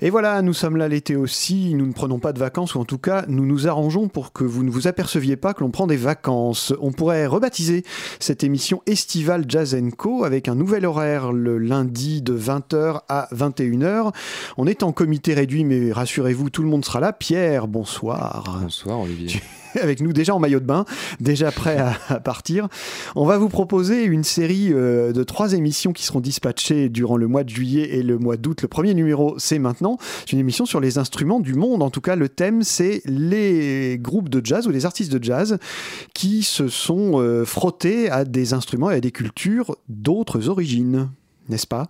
Et 0.00 0.10
voilà, 0.10 0.42
nous 0.42 0.52
sommes 0.52 0.76
là 0.76 0.88
l'été 0.88 1.16
aussi, 1.16 1.74
nous 1.74 1.86
ne 1.86 1.92
prenons 1.92 2.18
pas 2.18 2.32
de 2.32 2.38
vacances, 2.38 2.74
ou 2.74 2.80
en 2.80 2.84
tout 2.84 2.98
cas, 2.98 3.24
nous 3.28 3.46
nous 3.46 3.68
arrangeons 3.68 4.08
pour 4.08 4.32
que 4.32 4.44
vous 4.44 4.62
ne 4.62 4.70
vous 4.70 4.86
aperceviez 4.86 5.36
pas 5.36 5.54
que 5.54 5.60
l'on 5.60 5.70
prend 5.70 5.86
des 5.86 5.96
vacances. 5.96 6.72
On 6.80 6.92
pourrait 6.92 7.26
rebaptiser 7.26 7.84
cette 8.20 8.44
émission 8.44 8.82
estivale 8.86 9.44
Jazz 9.48 9.76
Co 9.96 10.24
avec 10.24 10.48
un 10.48 10.54
nouvel 10.54 10.86
horaire 10.86 11.32
le 11.32 11.58
lundi 11.58 12.22
de 12.22 12.36
20h 12.36 13.00
à 13.08 13.28
21h. 13.34 14.12
On 14.56 14.66
est 14.66 14.82
en 14.82 14.92
comité 14.92 15.34
réduit, 15.34 15.64
mais 15.64 15.92
rassurez-vous, 15.92 16.50
tout 16.50 16.62
le 16.62 16.68
monde 16.68 16.84
sera 16.84 17.00
là. 17.00 17.12
Pierre, 17.12 17.68
bonsoir. 17.68 18.58
Bonsoir 18.62 19.00
Olivier. 19.00 19.40
avec 19.80 20.00
nous 20.00 20.12
déjà 20.12 20.34
en 20.34 20.38
maillot 20.38 20.60
de 20.60 20.64
bain, 20.64 20.84
déjà 21.20 21.50
prêt 21.50 21.78
à, 22.08 22.20
partir. 22.20 22.68
On 23.16 23.26
va 23.26 23.38
vous 23.38 23.48
proposer 23.48 24.04
une 24.04 24.24
série 24.24 24.72
euh, 24.72 25.12
de 25.12 25.22
trois 25.24 25.52
émissions 25.52 25.92
qui 25.92 26.04
seront 26.04 26.20
dispatchées 26.20 26.88
durant 26.88 27.16
le 27.16 27.26
mois 27.26 27.44
de 27.44 27.50
juillet 27.50 27.96
et 27.96 28.02
le 28.02 28.18
mois 28.18 28.36
d'août. 28.36 28.62
Le 28.62 28.68
premier 28.68 28.94
numéro, 28.94 29.34
c'est 29.38 29.58
maintenant. 29.58 29.98
C'est 30.20 30.32
une 30.32 30.38
émission 30.38 30.66
sur 30.66 30.80
les 30.80 30.98
instruments 30.98 31.40
du 31.40 31.54
monde. 31.54 31.82
En 31.82 31.90
tout 31.90 32.00
cas, 32.00 32.16
le 32.16 32.28
thème, 32.28 32.62
c'est 32.62 33.02
les 33.04 33.98
groupes 34.00 34.28
de 34.28 34.44
jazz 34.44 34.66
ou 34.66 34.70
les 34.70 34.86
artistes 34.86 35.12
de 35.12 35.22
jazz 35.22 35.58
qui 36.14 36.42
se 36.42 36.68
sont 36.68 37.20
euh, 37.20 37.44
frottés 37.44 38.10
à 38.10 38.24
des 38.24 38.54
instruments 38.54 38.90
et 38.90 38.96
à 38.96 39.00
des 39.00 39.12
cultures 39.12 39.76
d'autres 39.88 40.48
origines. 40.48 41.10
N'est-ce 41.48 41.66
pas? 41.66 41.88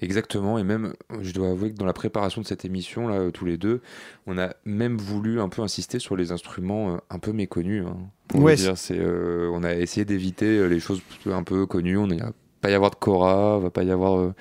Exactement, 0.00 0.58
et 0.58 0.64
même, 0.64 0.94
je 1.20 1.32
dois 1.32 1.50
avouer 1.50 1.70
que 1.72 1.76
dans 1.76 1.84
la 1.84 1.92
préparation 1.92 2.40
de 2.40 2.46
cette 2.46 2.64
émission, 2.64 3.06
là, 3.08 3.16
euh, 3.16 3.30
tous 3.30 3.44
les 3.44 3.56
deux, 3.58 3.80
on 4.26 4.38
a 4.38 4.54
même 4.64 4.96
voulu 4.96 5.40
un 5.40 5.48
peu 5.48 5.62
insister 5.62 5.98
sur 5.98 6.16
les 6.16 6.32
instruments 6.32 6.94
euh, 6.94 6.98
un 7.10 7.18
peu 7.18 7.32
méconnus. 7.32 7.84
hein. 7.86 7.96
Pour 8.28 8.42
Ouais, 8.42 8.54
dire, 8.56 8.78
c'est, 8.78 8.98
euh, 8.98 9.50
on 9.52 9.62
a 9.62 9.74
essayé 9.74 10.04
d'éviter 10.04 10.68
les 10.68 10.80
choses 10.80 11.02
un 11.26 11.42
peu 11.42 11.66
connues. 11.66 11.98
On 11.98 12.06
ne 12.06 12.14
va 12.18 12.30
pas 12.60 12.70
y 12.70 12.74
avoir 12.74 12.90
de 12.90 12.96
Cora, 12.96 13.58
va 13.58 13.70
pas 13.70 13.82
y 13.82 13.90
avoir 13.90 14.18
euh, 14.18 14.34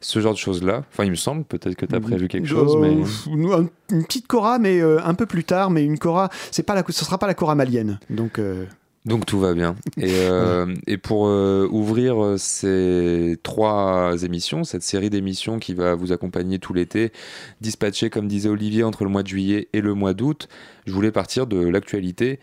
ce 0.00 0.20
genre 0.20 0.32
de 0.32 0.38
choses-là. 0.38 0.84
Enfin, 0.92 1.04
il 1.04 1.10
me 1.10 1.16
semble, 1.16 1.44
peut-être 1.44 1.74
que 1.74 1.84
tu 1.86 1.94
as 1.94 2.00
prévu 2.00 2.28
quelque 2.28 2.46
chose, 2.46 2.76
Euh, 2.76 2.80
mais... 2.80 2.96
Une 3.90 4.04
petite 4.04 4.26
Cora, 4.28 4.58
mais 4.58 4.80
euh, 4.80 4.98
un 5.04 5.14
peu 5.14 5.26
plus 5.26 5.44
tard, 5.44 5.70
mais 5.70 5.84
une 5.84 5.98
Cora, 5.98 6.30
c'est 6.50 6.62
pas 6.62 6.74
la, 6.74 6.84
ce 6.88 7.04
sera 7.04 7.18
pas 7.18 7.26
la 7.26 7.34
Cora 7.34 7.54
malienne. 7.54 7.98
Donc, 8.10 8.38
euh, 8.38 8.64
Donc 9.04 9.26
tout 9.26 9.40
va 9.40 9.52
bien. 9.52 9.74
Et, 9.96 10.14
euh, 10.14 10.74
et 10.86 10.96
pour 10.96 11.26
euh, 11.26 11.66
ouvrir 11.70 12.22
euh, 12.22 12.36
ces 12.36 13.36
trois 13.42 14.14
émissions, 14.22 14.62
cette 14.62 14.84
série 14.84 15.10
d'émissions 15.10 15.58
qui 15.58 15.74
va 15.74 15.96
vous 15.96 16.12
accompagner 16.12 16.60
tout 16.60 16.72
l'été, 16.72 17.10
dispatchée, 17.60 18.10
comme 18.10 18.28
disait 18.28 18.48
Olivier, 18.48 18.84
entre 18.84 19.02
le 19.02 19.10
mois 19.10 19.24
de 19.24 19.28
juillet 19.28 19.68
et 19.72 19.80
le 19.80 19.94
mois 19.94 20.14
d'août, 20.14 20.48
je 20.86 20.92
voulais 20.92 21.10
partir 21.10 21.48
de 21.48 21.58
l'actualité. 21.58 22.38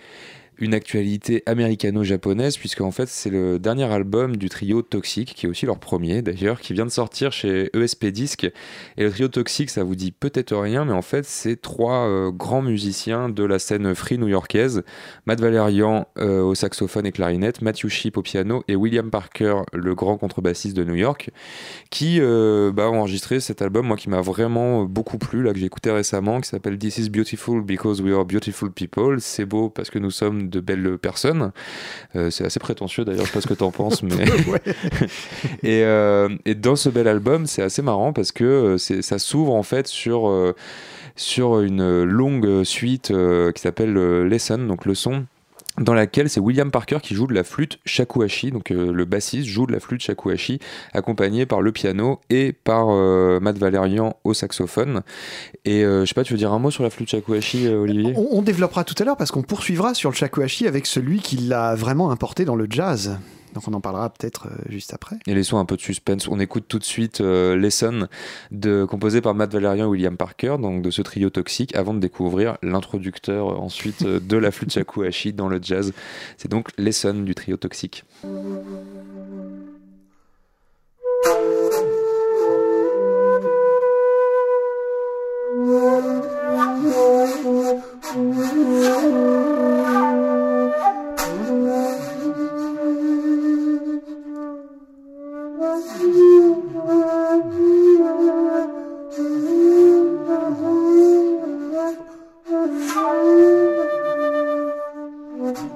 Une 0.61 0.73
actualité 0.73 1.41
américano-japonaise, 1.45 2.57
puisque 2.57 2.81
en 2.81 2.91
fait 2.91 3.07
c'est 3.07 3.29
le 3.29 3.59
dernier 3.59 3.85
album 3.85 4.35
du 4.35 4.49
trio 4.49 4.81
Toxic, 4.81 5.33
qui 5.33 5.45
est 5.45 5.49
aussi 5.49 5.65
leur 5.65 5.79
premier 5.79 6.21
d'ailleurs, 6.21 6.59
qui 6.59 6.73
vient 6.73 6.85
de 6.85 6.91
sortir 6.91 7.31
chez 7.31 7.69
ESP 7.73 8.07
Disc. 8.07 8.43
Et 8.97 9.03
le 9.03 9.09
trio 9.09 9.29
Toxic, 9.29 9.69
ça 9.69 9.83
vous 9.83 9.95
dit 9.95 10.11
peut-être 10.11 10.53
rien, 10.57 10.83
mais 10.83 10.91
en 10.91 11.01
fait 11.01 11.23
c'est 11.23 11.61
trois 11.61 12.07
euh, 12.07 12.29
grands 12.31 12.61
musiciens 12.61 13.29
de 13.29 13.43
la 13.45 13.57
scène 13.57 13.95
free 13.95 14.17
new-yorkaise. 14.17 14.83
Matt 15.25 15.39
Valerian 15.39 16.07
euh, 16.17 16.41
au 16.41 16.55
saxophone 16.55 17.05
et 17.05 17.13
clarinette, 17.13 17.61
Matthew 17.61 17.87
Shipp 17.87 18.17
au 18.17 18.21
piano 18.21 18.63
et 18.67 18.75
William 18.75 19.09
Parker, 19.09 19.61
le 19.71 19.95
grand 19.95 20.17
contrebassiste 20.17 20.75
de 20.75 20.83
New 20.83 20.95
York, 20.95 21.29
qui 21.89 22.17
euh, 22.19 22.73
bah, 22.73 22.89
ont 22.89 22.99
enregistré 22.99 23.39
cet 23.39 23.61
album, 23.61 23.87
moi 23.87 23.95
qui 23.95 24.09
m'a 24.09 24.19
vraiment 24.19 24.83
beaucoup 24.83 25.17
plu, 25.17 25.41
là 25.41 25.53
que 25.53 25.59
j'ai 25.59 25.67
écouté 25.67 25.89
récemment, 25.89 26.41
qui 26.41 26.49
s'appelle 26.49 26.77
This 26.77 26.97
is 26.97 27.09
Beautiful 27.09 27.61
because 27.61 28.01
we 28.01 28.13
are 28.13 28.25
beautiful 28.25 28.69
people. 28.69 29.21
C'est 29.21 29.45
beau 29.45 29.69
parce 29.69 29.89
que 29.89 29.99
nous 29.99 30.11
sommes 30.11 30.48
de 30.49 30.59
belles 30.59 30.97
personnes. 30.97 31.51
Euh, 32.15 32.29
c'est 32.29 32.45
assez 32.45 32.59
prétentieux 32.59 33.05
d'ailleurs, 33.05 33.25
je 33.25 33.31
sais 33.31 33.33
pas 33.33 33.41
ce 33.41 33.47
que 33.47 33.53
t'en 33.53 33.71
penses, 33.71 34.03
mais 34.03 34.15
et, 35.63 35.83
euh, 35.83 36.29
et 36.45 36.55
dans 36.55 36.75
ce 36.75 36.89
bel 36.89 37.07
album, 37.07 37.45
c'est 37.45 37.61
assez 37.61 37.81
marrant 37.81 38.13
parce 38.13 38.31
que 38.31 38.43
euh, 38.43 38.77
ça 38.77 39.19
s'ouvre 39.19 39.53
en 39.53 39.63
fait 39.63 39.87
sur 39.87 40.31
sur 41.15 41.59
une 41.59 42.03
longue 42.03 42.63
suite 42.63 43.13
qui 43.55 43.61
s'appelle 43.61 44.23
Lesson, 44.23 44.59
donc 44.59 44.85
le 44.85 44.95
son 44.95 45.25
dans 45.77 45.93
laquelle 45.93 46.29
c'est 46.29 46.39
William 46.39 46.71
Parker 46.71 46.97
qui 47.01 47.13
joue 47.15 47.27
de 47.27 47.33
la 47.33 47.43
flûte 47.43 47.79
shakuhachi, 47.85 48.51
donc 48.51 48.71
euh, 48.71 48.91
le 48.91 49.05
bassiste 49.05 49.47
joue 49.47 49.65
de 49.65 49.71
la 49.71 49.79
flûte 49.79 50.01
shakuhachi, 50.01 50.59
accompagné 50.93 51.45
par 51.45 51.61
le 51.61 51.71
piano 51.71 52.19
et 52.29 52.51
par 52.53 52.87
euh, 52.89 53.39
Matt 53.39 53.57
Valerian 53.57 54.15
au 54.23 54.33
saxophone. 54.33 55.01
Et 55.65 55.83
euh, 55.83 56.01
je 56.01 56.09
sais 56.09 56.15
pas, 56.15 56.23
tu 56.23 56.33
veux 56.33 56.39
dire 56.39 56.51
un 56.51 56.59
mot 56.59 56.71
sur 56.71 56.83
la 56.83 56.89
flûte 56.89 57.09
shakuhachi, 57.09 57.67
Olivier? 57.67 58.13
On, 58.15 58.37
on 58.37 58.41
développera 58.41 58.83
tout 58.83 58.95
à 58.99 59.05
l'heure 59.05 59.17
parce 59.17 59.31
qu'on 59.31 59.43
poursuivra 59.43 59.93
sur 59.93 60.09
le 60.09 60.15
shakuhachi 60.15 60.67
avec 60.67 60.85
celui 60.85 61.19
qui 61.19 61.37
l'a 61.37 61.75
vraiment 61.75 62.11
importé 62.11 62.45
dans 62.45 62.55
le 62.55 62.67
jazz. 62.69 63.17
Donc 63.53 63.67
on 63.67 63.73
en 63.73 63.81
parlera 63.81 64.09
peut-être 64.09 64.47
euh, 64.47 64.69
juste 64.69 64.93
après. 64.93 65.17
Et 65.27 65.33
laissons 65.33 65.57
un 65.57 65.65
peu 65.65 65.75
de 65.75 65.81
suspense. 65.81 66.27
On 66.27 66.39
écoute 66.39 66.65
tout 66.67 66.79
de 66.79 66.83
suite 66.83 67.21
euh, 67.21 67.55
Lesson, 67.55 68.07
de, 68.51 68.85
composé 68.85 69.21
par 69.21 69.33
Matt 69.33 69.53
Valerian 69.53 69.85
et 69.85 69.87
William 69.87 70.17
Parker, 70.17 70.57
donc 70.59 70.81
de 70.81 70.91
ce 70.91 71.01
trio 71.01 71.29
toxique, 71.29 71.75
avant 71.75 71.93
de 71.93 71.99
découvrir 71.99 72.57
l'introducteur 72.61 73.49
euh, 73.49 73.55
ensuite 73.55 74.03
euh, 74.03 74.19
de 74.19 74.37
la 74.37 74.51
flûte 74.51 74.71
shakuhachi 74.71 75.33
dans 75.33 75.47
le 75.47 75.59
jazz. 75.61 75.93
C'est 76.37 76.49
donc 76.49 76.69
Lesson 76.77 77.13
du 77.13 77.35
trio 77.35 77.57
toxique. 77.57 78.03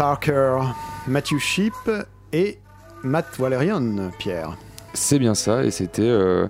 Parker, 0.00 0.60
Matthew 1.06 1.38
Sheep 1.38 1.74
et 2.32 2.58
Matt 3.02 3.26
Valerian, 3.38 4.10
Pierre. 4.18 4.56
C'est 4.94 5.18
bien 5.18 5.34
ça, 5.34 5.62
et 5.62 5.70
c'était 5.70 6.00
euh, 6.00 6.48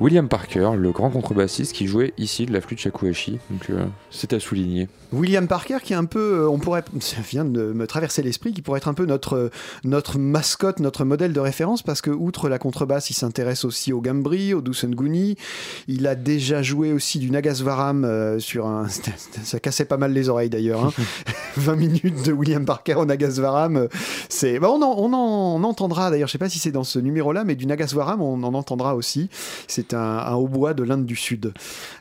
William 0.00 0.28
Parker, 0.28 0.70
le 0.78 0.92
grand 0.92 1.10
contrebassiste 1.10 1.74
qui 1.74 1.86
jouait 1.86 2.14
ici 2.16 2.46
de 2.46 2.54
la 2.54 2.62
flûte 2.62 2.78
shakuhachi. 2.78 3.38
Donc 3.50 3.68
euh, 3.68 3.84
c'est 4.10 4.32
à 4.32 4.40
souligner. 4.40 4.88
William 5.12 5.46
Parker 5.46 5.76
qui 5.82 5.92
est 5.92 5.96
un 5.96 6.06
peu, 6.06 6.40
euh, 6.40 6.48
on 6.48 6.58
pourrait, 6.58 6.82
ça 7.00 7.20
vient 7.20 7.44
de 7.44 7.74
me 7.74 7.86
traverser 7.86 8.22
l'esprit, 8.22 8.54
qui 8.54 8.62
pourrait 8.62 8.78
être 8.78 8.88
un 8.88 8.94
peu 8.94 9.04
notre, 9.04 9.50
notre 9.84 10.18
mascotte, 10.18 10.80
notre 10.80 11.04
modèle 11.04 11.34
de 11.34 11.40
référence, 11.40 11.82
parce 11.82 12.00
que 12.00 12.10
outre 12.10 12.48
la 12.48 12.58
contrebasse, 12.58 13.10
il 13.10 13.14
s'intéresse 13.14 13.66
aussi 13.66 13.92
au 13.92 14.00
gambri, 14.00 14.54
au 14.54 14.62
dusenguni. 14.62 15.36
Il 15.86 16.06
a 16.06 16.14
déjà 16.14 16.62
joué 16.62 16.92
aussi 16.92 17.18
du 17.18 17.30
nagasvaram 17.30 18.06
euh, 18.06 18.38
sur 18.38 18.66
un, 18.66 18.86
ça 19.44 19.60
cassait 19.60 19.84
pas 19.84 19.98
mal 19.98 20.14
les 20.14 20.30
oreilles 20.30 20.50
d'ailleurs. 20.50 20.82
Hein. 20.82 20.92
20 21.58 21.76
minutes 21.76 22.26
de 22.26 22.32
William 22.32 22.64
Parker 22.64 22.94
au 22.94 23.04
nagasvaram, 23.04 23.88
c'est, 24.30 24.58
bah, 24.58 24.70
on, 24.70 24.80
en, 24.80 24.94
on, 24.96 25.12
en, 25.12 25.60
on 25.60 25.64
entendra 25.64 26.10
d'ailleurs, 26.10 26.28
je 26.28 26.32
sais 26.32 26.38
pas 26.38 26.48
si 26.48 26.58
c'est 26.58 26.72
dans 26.72 26.84
ce 26.84 26.98
numéro-là, 26.98 27.44
mais 27.44 27.54
du 27.54 27.66
nagasvaram, 27.66 28.22
on 28.22 28.42
en 28.42 28.54
entendra 28.54 28.94
aussi. 28.94 29.28
C'est 29.66 29.89
un, 29.94 29.98
un 30.18 30.34
hautbois 30.34 30.74
de 30.74 30.82
l'Inde 30.82 31.06
du 31.06 31.16
Sud. 31.16 31.52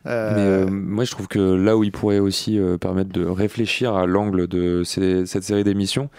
Euh, 0.05 0.33
Mais 0.35 0.41
euh, 0.41 0.71
moi, 0.71 1.03
je 1.03 1.11
trouve 1.11 1.27
que 1.27 1.39
là 1.39 1.77
où 1.77 1.83
il 1.83 1.91
pourrait 1.91 2.19
aussi 2.19 2.59
euh, 2.59 2.77
permettre 2.77 3.11
de 3.11 3.25
réfléchir 3.25 3.95
à 3.95 4.05
l'angle 4.05 4.47
de 4.47 4.83
ces- 4.83 5.25
cette 5.25 5.43
série 5.43 5.63
d'émissions, 5.63 6.09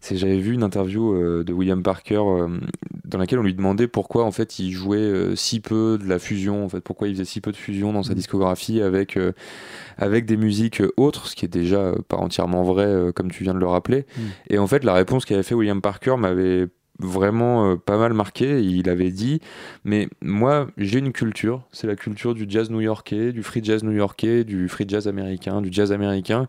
c'est 0.00 0.16
j'avais 0.16 0.38
vu 0.38 0.52
une 0.52 0.62
interview 0.62 1.42
de 1.42 1.52
William 1.52 1.82
Parker 1.82 2.20
dans 3.04 3.18
laquelle 3.18 3.38
on 3.40 3.42
lui 3.42 3.54
demandait 3.54 3.88
pourquoi 3.88 4.24
en 4.24 4.30
fait 4.30 4.58
il 4.60 4.70
jouait 4.70 5.34
si 5.34 5.58
peu 5.58 5.98
de 6.00 6.06
la 6.06 6.18
fusion, 6.20 6.64
en 6.64 6.68
fait 6.68 6.80
pourquoi 6.80 7.08
il 7.08 7.14
faisait 7.14 7.24
si 7.24 7.40
peu 7.40 7.50
de 7.50 7.56
fusion 7.56 7.92
dans 7.92 8.04
sa 8.04 8.14
discographie 8.14 8.80
avec 8.82 9.18
avec 9.96 10.26
des 10.26 10.36
musiques 10.36 10.80
autres, 10.96 11.26
ce 11.26 11.34
qui 11.34 11.44
est 11.44 11.48
déjà 11.48 11.92
pas 12.06 12.18
entièrement 12.18 12.62
vrai 12.62 13.10
comme 13.16 13.32
tu 13.32 13.42
viens 13.42 13.54
de 13.54 13.58
le 13.58 13.66
rappeler. 13.66 14.06
Mm. 14.16 14.20
Et 14.50 14.58
en 14.58 14.66
fait, 14.68 14.84
la 14.84 14.92
réponse 14.94 15.24
qu'avait 15.24 15.42
fait 15.42 15.54
William 15.56 15.80
Parker 15.80 16.16
m'avait 16.18 16.68
vraiment 16.98 17.72
euh, 17.72 17.76
pas 17.76 17.98
mal 17.98 18.12
marqué. 18.14 18.60
Il 18.62 18.88
avait 18.88 19.10
dit 19.10 19.40
mais 19.84 20.08
moi 20.22 20.68
j'ai 20.78 20.98
une 20.98 21.12
culture, 21.12 21.62
c'est 21.72 21.86
la 21.86 21.96
culture 21.96 22.34
du 22.34 22.46
jazz 22.48 22.70
new-yorkais, 22.70 23.32
du 23.32 23.42
free 23.42 23.60
jazz 23.62 23.82
new-yorkais, 23.84 24.44
du 24.44 24.68
free 24.68 24.84
jazz 24.88 25.08
américain, 25.08 25.60
du 25.60 25.68
jazz 25.72 25.92
américain 25.92 26.48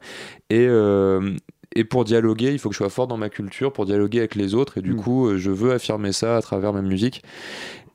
et 0.49 0.65
euh, 0.67 1.35
et 1.75 1.83
pour 1.83 2.05
dialoguer, 2.05 2.53
il 2.53 2.59
faut 2.59 2.69
que 2.69 2.73
je 2.73 2.77
sois 2.77 2.89
fort 2.89 3.07
dans 3.07 3.17
ma 3.17 3.29
culture, 3.29 3.71
pour 3.73 3.85
dialoguer 3.85 4.19
avec 4.19 4.35
les 4.35 4.55
autres. 4.55 4.77
Et 4.79 4.81
du 4.81 4.93
Mm. 4.93 4.95
coup, 4.95 5.27
euh, 5.27 5.37
je 5.37 5.51
veux 5.51 5.73
affirmer 5.73 6.11
ça 6.13 6.37
à 6.37 6.41
travers 6.41 6.73
ma 6.73 6.81
musique. 6.81 7.21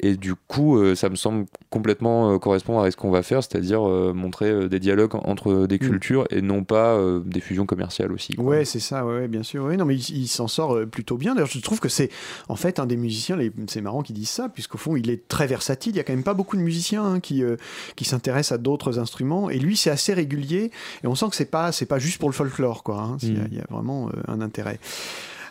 Et 0.03 0.17
du 0.17 0.35
coup, 0.35 0.79
euh, 0.79 0.95
ça 0.97 1.09
me 1.09 1.15
semble 1.15 1.47
complètement 1.71 2.33
euh, 2.35 2.39
correspondre 2.39 2.81
avec 2.81 2.93
ce 2.93 2.97
qu'on 2.97 3.11
va 3.13 3.23
faire, 3.23 3.43
c'est-à-dire 3.43 3.89
euh, 3.89 4.13
montrer 4.13 4.69
des 4.69 4.81
dialogues 4.81 5.15
entre 5.15 5.67
des 5.67 5.77
Mm. 5.77 5.79
cultures 5.79 6.27
et 6.31 6.43
non 6.43 6.65
pas 6.65 6.99
des 7.25 7.41
fusions 7.41 7.67
commerciales 7.67 8.11
aussi. 8.13 8.35
quoi. 8.35 8.45
Ouais, 8.45 8.65
c'est 8.65 8.81
ça, 8.81 9.07
ouais, 9.07 9.15
ouais, 9.21 9.29
bien 9.29 9.43
sûr. 9.43 9.65
Ouais, 9.65 9.77
non, 9.77 9.85
mais 9.85 9.95
il, 9.97 10.23
il 10.23 10.27
s'en 10.29 10.49
sort 10.49 10.77
plutôt 10.91 11.17
bien. 11.17 11.35
D'ailleurs, 11.35 11.49
je 11.49 11.61
trouve 11.61 11.79
que 11.81 11.89
c'est 11.89 12.11
en 12.49 12.57
fait 12.57 12.79
un 12.81 12.87
des 12.87 12.97
musiciens, 12.97 13.39
c'est 13.69 13.81
marrant 13.81 14.03
qu'ils 14.03 14.17
disent 14.17 14.31
ça, 14.31 14.49
puisqu'au 14.49 14.79
fond, 14.79 14.97
il 14.97 15.09
est 15.11 15.29
très 15.29 15.47
versatile. 15.47 15.93
Il 15.95 15.97
y 15.97 16.01
a 16.01 16.05
quand 16.05 16.13
même 16.15 16.25
pas 16.25 16.35
beaucoup 16.35 16.57
de 16.57 16.63
musiciens 16.63 17.05
hein, 17.05 17.21
qui, 17.21 17.43
euh, 17.45 17.57
qui 17.97 18.05
s'intéressent 18.05 18.53
à 18.53 18.59
d'autres 18.59 18.99
instruments. 18.99 19.51
Et 19.51 19.59
lui, 19.59 19.77
c'est 19.77 19.91
assez 19.91 20.13
régulier. 20.15 20.71
Et 21.05 21.07
on 21.07 21.15
sent 21.15 21.27
que 21.31 21.37
c'est 21.37 21.51
pas, 21.51 21.71
c'est 21.73 21.87
pas 21.87 21.99
juste 22.01 22.19
pour 22.19 22.29
le 22.29 22.35
folklore, 22.35 22.83
quoi. 22.83 23.01
hein. 23.01 23.17
Il 23.23 23.35
y 23.35 23.37
a- 23.37 23.41
Mhm. 23.43 23.49
il 23.53 23.59
y, 23.59 23.61
a 23.61 23.67
vraiment 23.71 24.09
euh, 24.09 24.13
un 24.29 24.41
intérêt. 24.41 24.79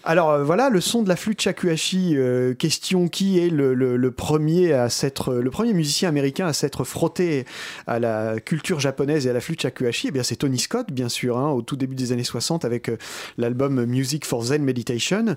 Alors 0.03 0.31
euh, 0.31 0.43
voilà, 0.43 0.69
le 0.69 0.81
son 0.81 1.03
de 1.03 1.09
la 1.09 1.15
flûte 1.15 1.41
shakuhachi. 1.41 2.15
euh, 2.15 2.55
question 2.55 3.07
qui 3.07 3.37
est 3.37 3.49
le, 3.49 4.11
premier 4.11 4.73
à 4.73 4.89
s'être, 4.89 5.35
le 5.35 5.49
premier 5.51 5.73
musicien 5.73 6.09
américain 6.09 6.47
à 6.47 6.53
s'être 6.53 6.83
frotté 6.83 7.45
à 7.85 7.99
la 7.99 8.39
culture 8.39 8.79
japonaise 8.79 9.27
et 9.27 9.29
à 9.29 9.33
la 9.33 9.41
flûte 9.41 9.61
shakuhachi 9.61 10.07
Eh 10.07 10.11
bien, 10.11 10.23
c'est 10.23 10.37
Tony 10.37 10.57
Scott, 10.57 10.91
bien 10.91 11.07
sûr, 11.07 11.37
hein, 11.37 11.51
au 11.51 11.61
tout 11.61 11.75
début 11.75 11.95
des 11.95 12.11
années 12.11 12.23
60 12.23 12.65
avec 12.65 12.89
euh, 12.89 12.97
l'album 13.37 13.85
Music 13.85 14.25
for 14.25 14.43
Zen 14.43 14.63
Meditation. 14.63 15.35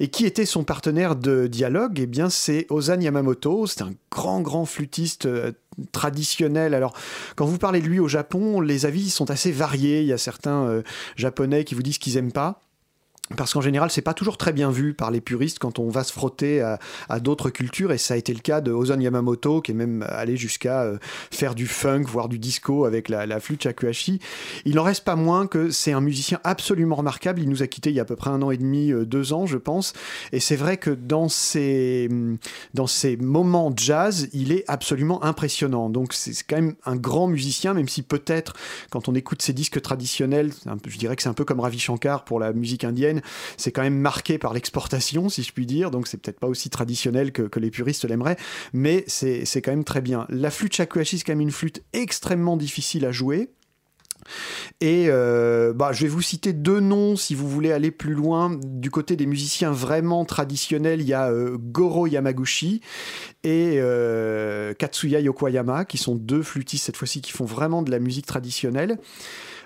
Et 0.00 0.08
qui 0.08 0.26
était 0.26 0.46
son 0.46 0.64
partenaire 0.64 1.16
de 1.16 1.46
dialogue? 1.46 1.98
Eh 1.98 2.06
bien, 2.06 2.28
c'est 2.28 2.66
Ozan 2.68 3.00
Yamamoto. 3.00 3.66
C'est 3.66 3.82
un 3.82 3.92
grand, 4.10 4.42
grand 4.42 4.66
flûtiste. 4.66 5.26
euh, 5.26 5.52
traditionnel. 5.92 6.74
Alors, 6.74 6.94
quand 7.36 7.46
vous 7.46 7.58
parlez 7.58 7.80
de 7.80 7.86
lui 7.86 8.00
au 8.00 8.08
Japon, 8.08 8.60
les 8.60 8.86
avis 8.86 9.10
sont 9.10 9.30
assez 9.30 9.52
variés. 9.52 10.02
Il 10.02 10.06
y 10.06 10.12
a 10.12 10.18
certains 10.18 10.64
euh, 10.66 10.82
japonais 11.16 11.64
qui 11.64 11.74
vous 11.74 11.82
disent 11.82 11.98
qu'ils 11.98 12.16
aiment 12.16 12.32
pas. 12.32 12.60
Parce 13.36 13.54
qu'en 13.54 13.62
général, 13.62 13.90
c'est 13.90 14.02
pas 14.02 14.12
toujours 14.12 14.36
très 14.36 14.52
bien 14.52 14.70
vu 14.70 14.92
par 14.92 15.10
les 15.10 15.22
puristes 15.22 15.58
quand 15.58 15.78
on 15.78 15.88
va 15.88 16.04
se 16.04 16.12
frotter 16.12 16.60
à, 16.60 17.20
d'autres 17.20 17.48
cultures, 17.48 17.90
et 17.90 17.96
ça 17.96 18.14
a 18.14 18.16
été 18.18 18.34
le 18.34 18.40
cas 18.40 18.60
de 18.60 18.70
Ozan 18.70 19.00
Yamamoto, 19.00 19.62
qui 19.62 19.70
est 19.70 19.74
même 19.74 20.04
allé 20.10 20.36
jusqu'à 20.36 20.82
euh, 20.82 20.98
faire 21.30 21.54
du 21.54 21.66
funk, 21.66 22.02
voire 22.06 22.28
du 22.28 22.38
disco 22.38 22.84
avec 22.84 23.08
la, 23.08 23.40
flûte 23.40 23.62
shakuhachi. 23.62 24.20
Il 24.66 24.74
n'en 24.74 24.82
reste 24.82 25.04
pas 25.04 25.16
moins 25.16 25.46
que 25.46 25.70
c'est 25.70 25.92
un 25.92 26.02
musicien 26.02 26.38
absolument 26.44 26.96
remarquable. 26.96 27.40
Il 27.40 27.48
nous 27.48 27.62
a 27.62 27.66
quittés 27.66 27.90
il 27.90 27.96
y 27.96 27.98
a 27.98 28.02
à 28.02 28.04
peu 28.04 28.16
près 28.16 28.28
un 28.28 28.42
an 28.42 28.50
et 28.50 28.58
demi, 28.58 28.92
euh, 28.92 29.06
deux 29.06 29.32
ans, 29.32 29.46
je 29.46 29.56
pense. 29.56 29.94
Et 30.32 30.40
c'est 30.40 30.56
vrai 30.56 30.76
que 30.76 30.90
dans 30.90 31.30
ces, 31.30 32.10
dans 32.74 32.86
ces 32.86 33.16
moments 33.16 33.72
jazz, 33.74 34.28
il 34.34 34.52
est 34.52 34.64
absolument 34.68 35.24
impressionnant. 35.24 35.88
Donc 35.88 36.12
c'est 36.12 36.34
quand 36.46 36.56
même 36.56 36.74
un 36.84 36.96
grand 36.96 37.26
musicien, 37.26 37.72
même 37.72 37.88
si 37.88 38.02
peut-être 38.02 38.52
quand 38.90 39.08
on 39.08 39.14
écoute 39.14 39.40
ses 39.40 39.54
disques 39.54 39.80
traditionnels, 39.80 40.50
je 40.86 40.98
dirais 40.98 41.16
que 41.16 41.22
c'est 41.22 41.28
un 41.30 41.34
peu 41.34 41.46
comme 41.46 41.60
Ravi 41.60 41.78
Shankar 41.78 42.24
pour 42.24 42.38
la 42.38 42.52
musique 42.52 42.84
indienne, 42.84 43.13
c'est 43.56 43.72
quand 43.72 43.82
même 43.82 43.98
marqué 43.98 44.38
par 44.38 44.52
l'exportation, 44.52 45.28
si 45.28 45.42
je 45.42 45.52
puis 45.52 45.66
dire. 45.66 45.90
Donc 45.90 46.06
c'est 46.06 46.18
peut-être 46.18 46.40
pas 46.40 46.48
aussi 46.48 46.70
traditionnel 46.70 47.32
que, 47.32 47.58
les 47.58 47.70
puristes 47.70 48.04
l'aimeraient, 48.04 48.36
mais 48.72 49.04
c'est 49.06 49.44
c'est 49.44 49.62
quand 49.62 49.70
même 49.70 49.84
très 49.84 50.00
bien. 50.00 50.26
La 50.28 50.50
flûte 50.50 50.74
shakuhachi, 50.74 51.18
c'est 51.18 51.24
quand 51.24 51.32
même 51.32 51.40
une 51.40 51.52
flûte 51.52 51.82
extrêmement 51.92 52.56
difficile 52.56 53.06
à 53.06 53.12
jouer. 53.12 53.50
Et 54.80 55.06
euh, 55.08 55.72
bah, 55.72 55.92
je 55.92 56.02
vais 56.02 56.08
vous 56.08 56.22
citer 56.22 56.52
deux 56.52 56.80
noms 56.80 57.16
si 57.16 57.34
vous 57.34 57.48
voulez 57.48 57.72
aller 57.72 57.90
plus 57.90 58.14
loin. 58.14 58.58
Du 58.62 58.90
côté 58.90 59.16
des 59.16 59.26
musiciens 59.26 59.70
vraiment 59.70 60.24
traditionnels, 60.24 61.00
il 61.00 61.08
y 61.08 61.12
a 61.12 61.30
euh, 61.30 61.56
Goro 61.58 62.06
Yamaguchi 62.06 62.80
et 63.42 63.74
euh, 63.76 64.74
Katsuya 64.74 65.20
Yokoyama, 65.20 65.84
qui 65.84 65.98
sont 65.98 66.14
deux 66.14 66.42
flûtistes 66.42 66.86
cette 66.86 66.96
fois-ci 66.96 67.20
qui 67.20 67.32
font 67.32 67.44
vraiment 67.44 67.82
de 67.82 67.90
la 67.90 67.98
musique 67.98 68.26
traditionnelle. 68.26 68.98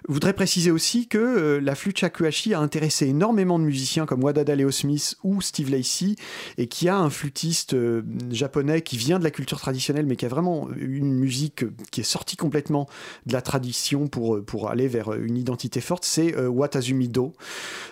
Je 0.06 0.12
voudrais 0.12 0.32
préciser 0.32 0.70
aussi 0.70 1.08
que 1.08 1.18
euh, 1.18 1.60
la 1.60 1.74
flûte 1.74 1.98
shakuhachi 1.98 2.54
a 2.54 2.60
intéressé 2.60 3.06
énormément 3.06 3.58
de 3.58 3.64
musiciens 3.64 4.06
comme 4.06 4.22
Wadada 4.22 4.54
Leo 4.54 4.70
Smith 4.70 5.16
ou 5.24 5.40
Steve 5.40 5.70
Lacy 5.70 6.16
et 6.56 6.68
qui 6.68 6.88
a 6.88 6.96
un 6.96 7.10
flûtiste 7.10 7.74
euh, 7.74 8.02
japonais 8.30 8.82
qui 8.82 8.96
vient 8.96 9.18
de 9.18 9.24
la 9.24 9.30
culture 9.30 9.58
traditionnelle 9.58 10.06
mais 10.06 10.16
qui 10.16 10.24
a 10.24 10.28
vraiment 10.28 10.68
une 10.76 11.14
musique 11.14 11.64
qui 11.90 12.00
est 12.02 12.04
sortie 12.04 12.36
complètement 12.36 12.86
de 13.26 13.32
la 13.32 13.42
tradition 13.42 14.06
pour, 14.06 14.36
euh, 14.36 14.42
pour 14.42 14.70
aller 14.70 14.86
vers 14.86 15.12
une 15.14 15.36
identité 15.36 15.80
forte, 15.80 16.04
c'est 16.04 16.36
Watazumi 16.38 17.08
Do. 17.08 17.32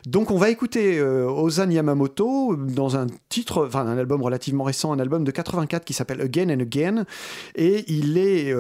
Donc 0.06 0.30
on 0.30 0.36
va 0.36 0.50
écouter 0.50 1.00
Ozan 1.00 1.70
Yamamoto 1.70 2.56
dans 2.56 2.96
un 2.96 3.06
titre, 3.28 3.66
enfin 3.66 3.86
un 3.86 3.98
album 3.98 4.22
relativement 4.22 4.64
récent, 4.64 4.92
un 4.92 4.98
album 4.98 5.24
de 5.24 5.30
84 5.30 5.84
qui 5.84 5.92
s'appelle 5.92 6.20
Again 6.20 6.50
and 6.50 6.60
Again 6.60 7.04
et 7.54 7.84
il 7.88 8.18
est 8.18 8.52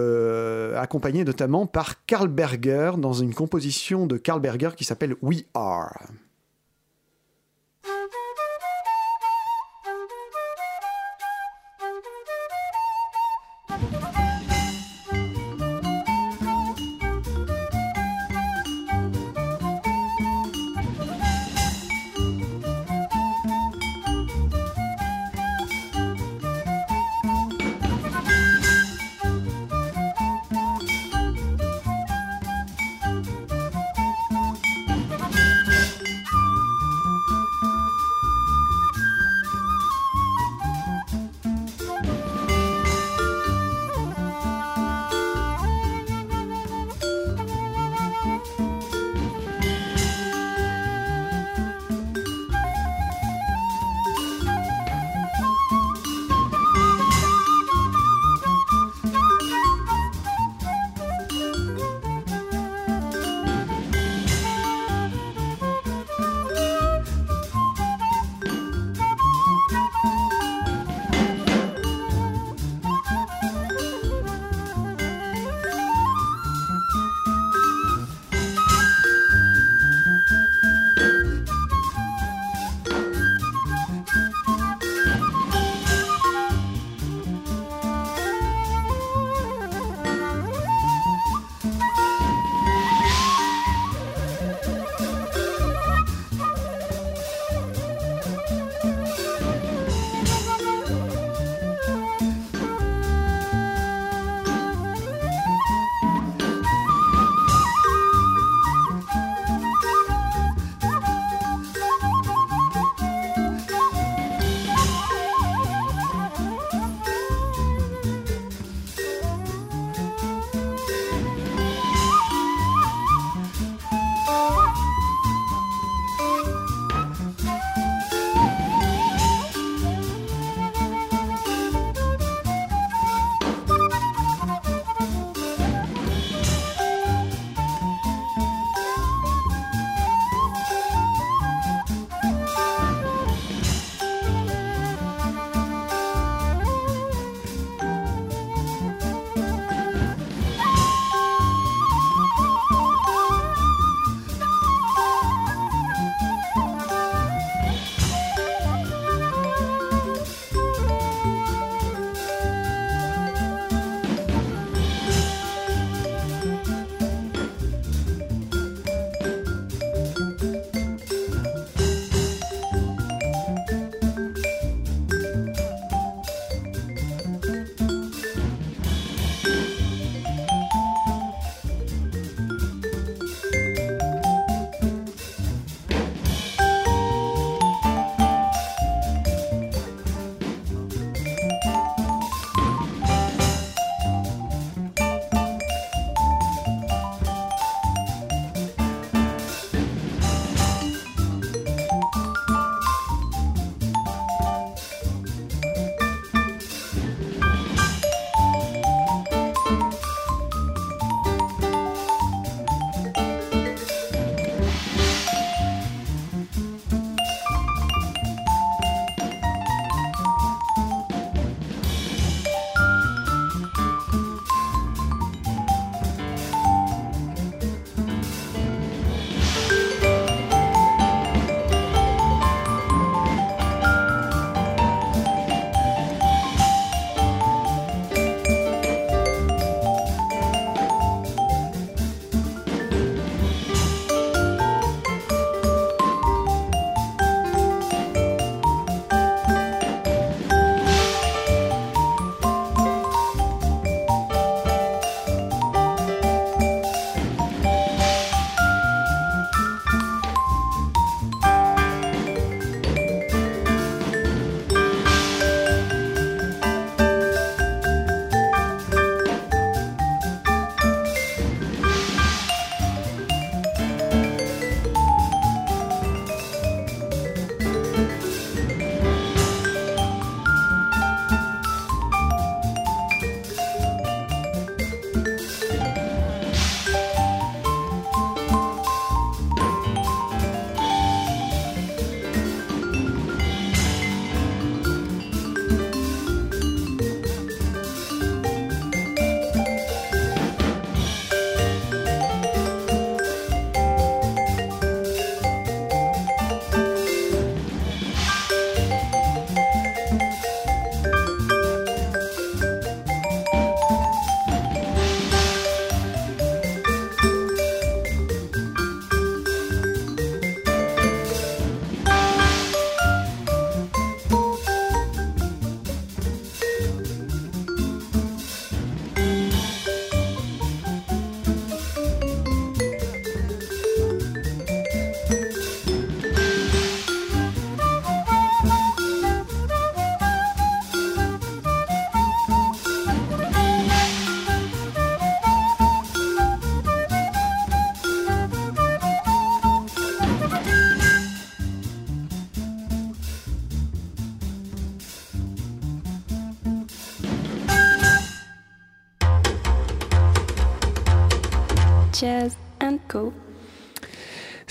accompagné 0.76 1.24
notamment 1.24 1.66
par 1.66 2.04
Karl 2.06 2.28
Berger 2.28 2.92
dans 2.98 3.12
une 3.12 3.34
composition 3.36 4.06
de 4.06 4.16
Karl 4.16 4.40
Berger 4.40 4.70
qui 4.76 4.82
s'appelle 4.82 5.14
We 5.22 5.44
Are. 5.54 5.92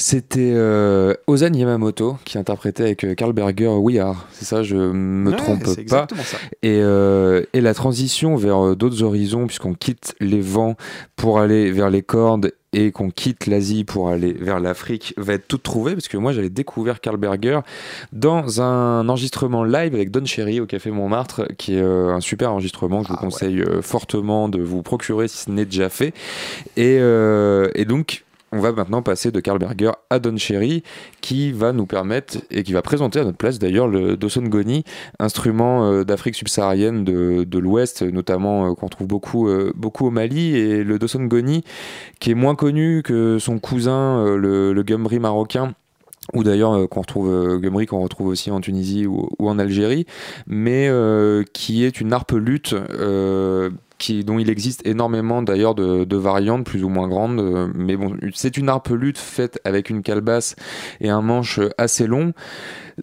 C'était 0.08 0.52
euh, 0.54 1.16
Ozan 1.26 1.52
Yamamoto 1.52 2.18
qui 2.26 2.38
interprétait 2.38 2.84
avec 2.84 3.04
euh, 3.04 3.16
Karl 3.16 3.34
Berger 3.34 3.70
We 3.70 3.98
Are. 3.98 4.28
C'est 4.34 4.46
ça, 4.46 4.62
je 4.62 4.76
me 4.76 5.32
Ouais, 5.32 5.36
trompe 5.36 5.64
pas. 5.64 5.72
exactement 5.82 6.22
ça. 6.22 6.38
Et, 6.62 6.80
euh, 6.80 7.42
et 7.54 7.62
la 7.62 7.74
transition 7.74 8.36
vers 8.36 8.64
euh, 8.64 8.76
d'autres 8.76 9.02
horizons, 9.02 9.48
puisqu'on 9.48 9.74
quitte 9.74 10.14
les 10.20 10.42
vents 10.42 10.76
pour 11.16 11.40
aller 11.40 11.72
vers 11.72 11.90
les 11.90 12.04
cordes 12.04 12.52
et 12.72 12.92
qu'on 12.92 13.10
quitte 13.10 13.48
l'Asie 13.48 13.84
pour 13.84 14.10
aller 14.10 14.34
vers 14.34 14.60
l'Afrique, 14.60 15.16
va 15.18 15.34
être 15.34 15.48
toute 15.48 15.64
trouvée, 15.64 15.94
parce 15.94 16.08
que 16.10 16.18
moi 16.18 16.34
j'avais 16.34 16.50
découvert 16.50 17.00
Karl 17.00 17.18
Berger 17.18 17.62
dans 18.12 18.62
un 18.62 19.08
enregistrement 19.10 19.64
live 19.64 19.96
avec 19.96 20.12
Don 20.12 20.26
Cherry 20.26 20.60
au 20.60 20.68
Café 20.68 20.92
Montmartre, 20.92 21.48
qui 21.58 21.76
est 21.78 21.82
euh, 21.82 22.14
un 22.14 22.20
super 22.20 22.52
enregistrement 22.52 23.02
que 23.02 23.08
je 23.08 23.14
vous 23.14 23.18
Ah 23.20 23.24
conseille 23.26 23.64
fortement 23.82 24.50
de 24.50 24.62
vous 24.62 24.84
procurer 24.84 25.28
si 25.30 25.38
ce 25.46 25.50
n'est 25.52 25.66
déjà 25.66 25.90
fait. 25.90 26.14
Et, 26.78 26.98
euh, 27.00 27.70
et 27.74 27.86
donc, 27.86 28.25
on 28.56 28.60
va 28.60 28.72
maintenant 28.72 29.02
passer 29.02 29.32
de 29.32 29.40
Karl 29.42 29.60
Berger 29.60 29.92
à 30.10 30.20
Don 30.20 30.38
Cherry, 30.38 30.82
qui 31.20 31.52
va 31.52 31.74
nous 31.74 31.86
permettre 31.86 32.38
et 32.50 32.64
qui 32.64 32.72
va 32.72 32.82
présenter 32.82 33.20
à 33.20 33.26
notre 33.26 33.38
place 33.38 33.60
d'ailleurs 33.60 33.90
le 33.90 34.16
Doson 34.16 34.44
Goni, 34.44 34.86
instrument 35.20 35.86
euh, 35.86 36.04
d'Afrique 36.06 36.36
subsaharienne 36.36 37.04
de, 37.04 37.60
l'Ouest, 37.60 38.02
notamment 38.02 38.72
euh, 38.72 38.74
qu'on 38.74 38.88
trouve 38.88 39.08
beaucoup, 39.08 39.50
euh, 39.50 39.74
beaucoup 39.76 40.08
au 40.08 40.10
Mali. 40.10 40.56
Et 40.56 40.84
le 40.86 40.98
Doson 40.98 41.26
Goni, 41.26 41.66
qui 42.20 42.32
est 42.32 42.36
moins 42.36 42.56
connu 42.56 43.04
que 43.04 43.40
son 43.40 43.60
cousin, 43.60 44.38
le, 44.38 44.72
le 44.72 44.84
Gumri 44.84 45.20
marocain. 45.20 45.74
Ou 46.34 46.44
d'ailleurs 46.44 46.90
qu'on 46.90 47.02
retrouve 47.02 47.60
Gumri 47.60 47.86
qu'on 47.86 48.02
retrouve 48.02 48.28
aussi 48.28 48.50
en 48.50 48.60
Tunisie 48.60 49.06
ou, 49.06 49.30
en 49.38 49.60
Algérie, 49.60 50.08
mais 50.48 50.90
qui 51.54 51.84
est 51.84 52.02
une 52.02 52.14
harpe 52.14 52.32
lutte 52.32 52.74
qui, 53.98 54.24
dont 54.24 54.40
il 54.40 54.50
existe 54.50 54.86
énormément 54.86 55.42
d'ailleurs 55.42 55.76
de, 55.76 56.16
variantes 56.16 56.66
plus 56.66 56.84
ou 56.84 56.90
moins 56.90 57.08
grandes. 57.08 57.40
euh, 57.40 57.68
mais 57.74 57.96
bon, 57.96 58.16
c'est 58.34 58.58
une 58.58 58.70
harpe 58.70 58.90
lutte 58.90 59.18
faite 59.18 59.60
avec 59.64 59.90
une 59.90 60.02
calebasse 60.02 60.56
et 61.02 61.10
un 61.10 61.22
manche 61.22 61.60
assez 61.78 62.08
long, 62.08 62.34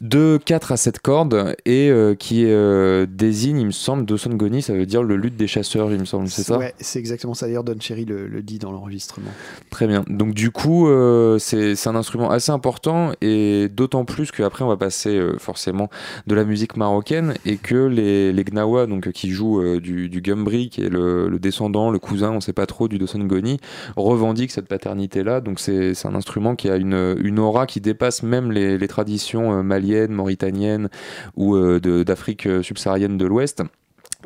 de 0.01 0.39
4 0.45 0.73
à 0.73 0.77
7 0.77 0.99
cordes, 1.01 1.55
et 1.65 1.91
euh, 1.91 2.15
qui 2.15 2.45
euh, 2.47 3.07
désigne, 3.09 3.61
il 3.61 3.67
me 3.67 3.71
semble, 3.73 4.05
Doson 4.07 4.31
Goni, 4.31 4.63
ça 4.63 4.73
veut 4.73 4.87
dire 4.87 5.03
le 5.03 5.17
lutte 5.17 5.37
des 5.37 5.47
chasseurs, 5.47 5.93
il 5.93 5.99
me 6.01 6.05
semble, 6.05 6.29
c'est 6.29 6.43
ça? 6.43 6.59
Ouais, 6.59 6.75
c'est 6.81 6.99
exactement 6.99 7.35
ça. 7.35 7.47
D'ailleurs, 7.47 7.65
Don 7.65 7.77
Cherry 7.79 8.05
le, 8.05 8.27
le 8.27 8.43
dit 8.43 8.59
dans 8.59 8.73
l'enregistrement. 8.73 9.31
Très 9.71 9.87
bien. 9.87 10.05
Donc 10.09 10.35
du 10.35 10.51
coup, 10.51 10.89
euh, 10.89 11.39
c'est 11.39 11.87
un 11.87 11.97
instrument 11.97 12.31
assez 12.31 12.53
important 12.53 13.13
et 13.21 13.69
d'autant 13.69 14.05
plus 14.05 14.31
qu'après 14.31 14.65
on 14.65 14.69
va 14.69 14.77
passer 14.77 15.11
euh, 15.11 15.37
forcément 15.39 15.91
de 16.27 16.35
la 16.35 16.45
musique 16.45 16.77
marocaine 16.77 17.35
et 17.45 17.57
que 17.57 17.87
les, 17.87 18.33
les 18.33 18.45
Gnawa, 18.45 18.87
donc 18.87 19.11
qui 19.13 19.31
jouent 19.31 19.79
du, 19.81 20.09
du 20.09 20.21
Gumbri, 20.21 20.71
qui 20.71 20.83
est 20.83 20.89
le, 20.89 21.29
le 21.29 21.39
descendant, 21.39 21.91
le 21.91 21.99
cousin, 21.99 22.31
on 22.31 22.41
sait 22.41 22.53
pas 22.53 22.67
trop 22.67 22.89
du 22.89 22.99
Doson 22.99 23.21
Goni, 23.25 23.59
revendiquent 23.97 24.51
cette 24.51 24.69
paternité-là. 24.69 25.41
Donc 25.41 25.61
c'est 25.61 25.93
un 26.05 26.15
instrument 26.15 26.57
qui 26.57 26.69
a 26.69 26.77
une, 26.77 27.17
une 27.23 27.39
aura 27.39 27.67
qui 27.67 27.81
dépasse 27.81 28.23
même 28.23 28.53
les, 28.53 28.79
les 28.79 28.89
traditions 28.89 29.53
euh, 29.53 29.63
maliennes, 29.83 30.13
mauritaniennes 30.13 30.89
ou 31.37 31.57
euh, 31.57 32.05
d'Afrique 32.05 32.47
euh, 32.47 32.63
subsaharienne 32.63 33.19
de 33.19 33.27
l'Ouest. 33.27 33.63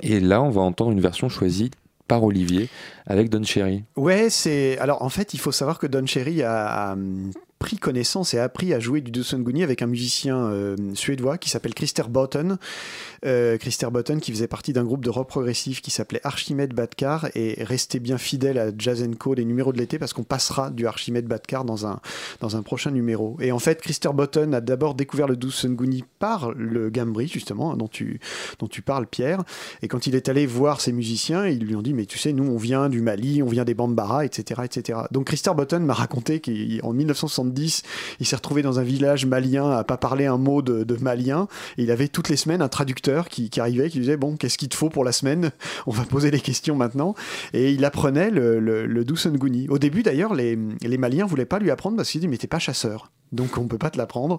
Et 0.02 0.20
là, 0.20 0.42
on 0.42 0.50
va 0.50 0.60
entendre 0.60 0.92
une 0.92 1.00
version 1.00 1.28
choisie 1.28 1.70
par 2.08 2.22
Olivier 2.22 2.68
avec 3.06 3.30
Don 3.30 3.42
Cherry. 3.42 3.84
Ouais, 3.96 4.30
c'est. 4.30 4.78
Alors 4.78 5.02
en 5.02 5.08
fait, 5.08 5.34
il 5.34 5.40
faut 5.40 5.52
savoir 5.52 5.78
que 5.78 5.86
Don 5.86 6.06
Cherry 6.06 6.42
a, 6.42 6.96
pris 7.66 7.78
connaissance 7.78 8.32
et 8.32 8.38
appris 8.38 8.72
à 8.72 8.78
jouer 8.78 9.00
du 9.00 9.10
Dosunguni 9.10 9.64
avec 9.64 9.82
un 9.82 9.88
musicien 9.88 10.36
euh, 10.36 10.76
suédois 10.94 11.36
qui 11.36 11.50
s'appelle 11.50 11.74
Christer 11.74 12.04
Botten. 12.08 12.58
Euh, 13.24 13.58
Christer 13.58 13.88
Botten 13.90 14.20
qui 14.20 14.30
faisait 14.30 14.46
partie 14.46 14.72
d'un 14.72 14.84
groupe 14.84 15.04
de 15.04 15.10
rock 15.10 15.26
progressif 15.26 15.82
qui 15.82 15.90
s'appelait 15.90 16.20
Archimède 16.22 16.74
Badkar 16.74 17.26
et 17.34 17.64
restez 17.64 17.98
bien 17.98 18.18
fidèle 18.18 18.56
à 18.58 18.70
Jazz 18.78 19.04
Co 19.18 19.34
des 19.34 19.44
numéros 19.44 19.72
de 19.72 19.78
l'été 19.78 19.98
parce 19.98 20.12
qu'on 20.12 20.22
passera 20.22 20.70
du 20.70 20.86
Archimède 20.86 21.26
Badkar 21.26 21.64
dans 21.64 21.88
un, 21.88 21.98
dans 22.40 22.56
un 22.56 22.62
prochain 22.62 22.92
numéro. 22.92 23.36
Et 23.40 23.50
en 23.50 23.58
fait, 23.58 23.82
Christer 23.82 24.10
Botten 24.14 24.54
a 24.54 24.60
d'abord 24.60 24.94
découvert 24.94 25.26
le 25.26 25.34
Dosunguni 25.34 26.04
par 26.20 26.52
le 26.52 26.88
Gambri 26.88 27.26
justement 27.26 27.74
dont 27.74 27.88
tu, 27.88 28.20
dont 28.60 28.68
tu 28.68 28.80
parles 28.80 29.08
Pierre. 29.08 29.42
Et 29.82 29.88
quand 29.88 30.06
il 30.06 30.14
est 30.14 30.28
allé 30.28 30.46
voir 30.46 30.80
ses 30.80 30.92
musiciens, 30.92 31.48
ils 31.48 31.64
lui 31.64 31.74
ont 31.74 31.82
dit 31.82 31.94
mais 31.94 32.06
tu 32.06 32.16
sais 32.16 32.32
nous 32.32 32.44
on 32.44 32.58
vient 32.58 32.88
du 32.88 33.00
Mali, 33.00 33.42
on 33.42 33.48
vient 33.48 33.64
des 33.64 33.74
Bambara, 33.74 34.24
etc., 34.24 34.60
etc. 34.64 35.00
Donc 35.10 35.26
Christer 35.26 35.50
Botten 35.56 35.84
m'a 35.84 35.94
raconté 35.94 36.40
qu'en 36.40 36.92
1970 36.92 37.55
il 37.56 38.26
s'est 38.26 38.36
retrouvé 38.36 38.62
dans 38.62 38.78
un 38.78 38.82
village 38.82 39.26
malien 39.26 39.70
à 39.70 39.84
pas 39.84 39.96
parler 39.96 40.26
un 40.26 40.38
mot 40.38 40.62
de, 40.62 40.96
malien. 41.00 41.48
Et 41.78 41.82
il 41.82 41.90
avait 41.90 42.08
toutes 42.08 42.28
les 42.28 42.36
semaines 42.36 42.62
un 42.62 42.68
traducteur 42.68 43.28
qui, 43.28 43.50
qui 43.50 43.60
arrivait, 43.60 43.88
qui 43.88 43.98
lui 43.98 44.04
disait 44.04 44.16
bon, 44.16 44.36
qu'est-ce 44.36 44.58
qu'il 44.58 44.68
te 44.68 44.76
faut 44.76 44.88
pour 44.88 45.04
la 45.04 45.12
semaine? 45.12 45.50
On 45.86 45.90
va 45.90 46.04
poser 46.04 46.30
les 46.30 46.40
questions 46.40 46.76
maintenant. 46.76 47.14
Et 47.52 47.72
il 47.72 47.84
apprenait 47.84 48.30
le, 48.30 48.60
le, 48.60 48.86
le 48.86 49.04
Dusunguni. 49.04 49.68
Au 49.68 49.78
début, 49.78 50.02
d'ailleurs, 50.02 50.34
les, 50.34 50.58
les 50.82 50.98
Maliens 50.98 51.26
voulaient 51.26 51.44
pas 51.44 51.58
lui 51.58 51.70
apprendre 51.70 51.96
parce 51.96 52.10
qu'ils 52.10 52.20
disaient 52.20 52.30
mais 52.30 52.38
t'es 52.38 52.46
pas 52.46 52.58
chasseur. 52.58 53.10
Donc 53.32 53.58
on 53.58 53.66
peut 53.66 53.78
pas 53.78 53.90
te 53.90 53.98
l'apprendre. 53.98 54.38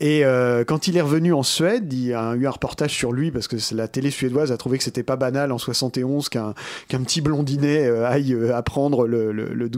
Et 0.00 0.24
euh, 0.24 0.64
quand 0.64 0.88
il 0.88 0.96
est 0.96 1.00
revenu 1.00 1.32
en 1.32 1.42
Suède, 1.42 1.92
il 1.92 2.06
y 2.06 2.12
a 2.12 2.34
eu 2.34 2.46
un 2.46 2.50
reportage 2.50 2.92
sur 2.92 3.12
lui 3.12 3.30
parce 3.30 3.46
que 3.46 3.56
la 3.74 3.88
télé 3.88 4.10
suédoise 4.10 4.50
a 4.50 4.56
trouvé 4.56 4.78
que 4.78 4.84
c'était 4.84 5.04
pas 5.04 5.16
banal 5.16 5.52
en 5.52 5.58
71 5.58 6.28
qu'un 6.28 6.54
qu'un 6.88 7.02
petit 7.02 7.20
blondinet 7.20 7.86
euh, 7.86 8.06
aille 8.06 8.34
euh, 8.34 8.56
apprendre 8.56 9.06
le, 9.06 9.32
le, 9.32 9.54
le 9.54 9.70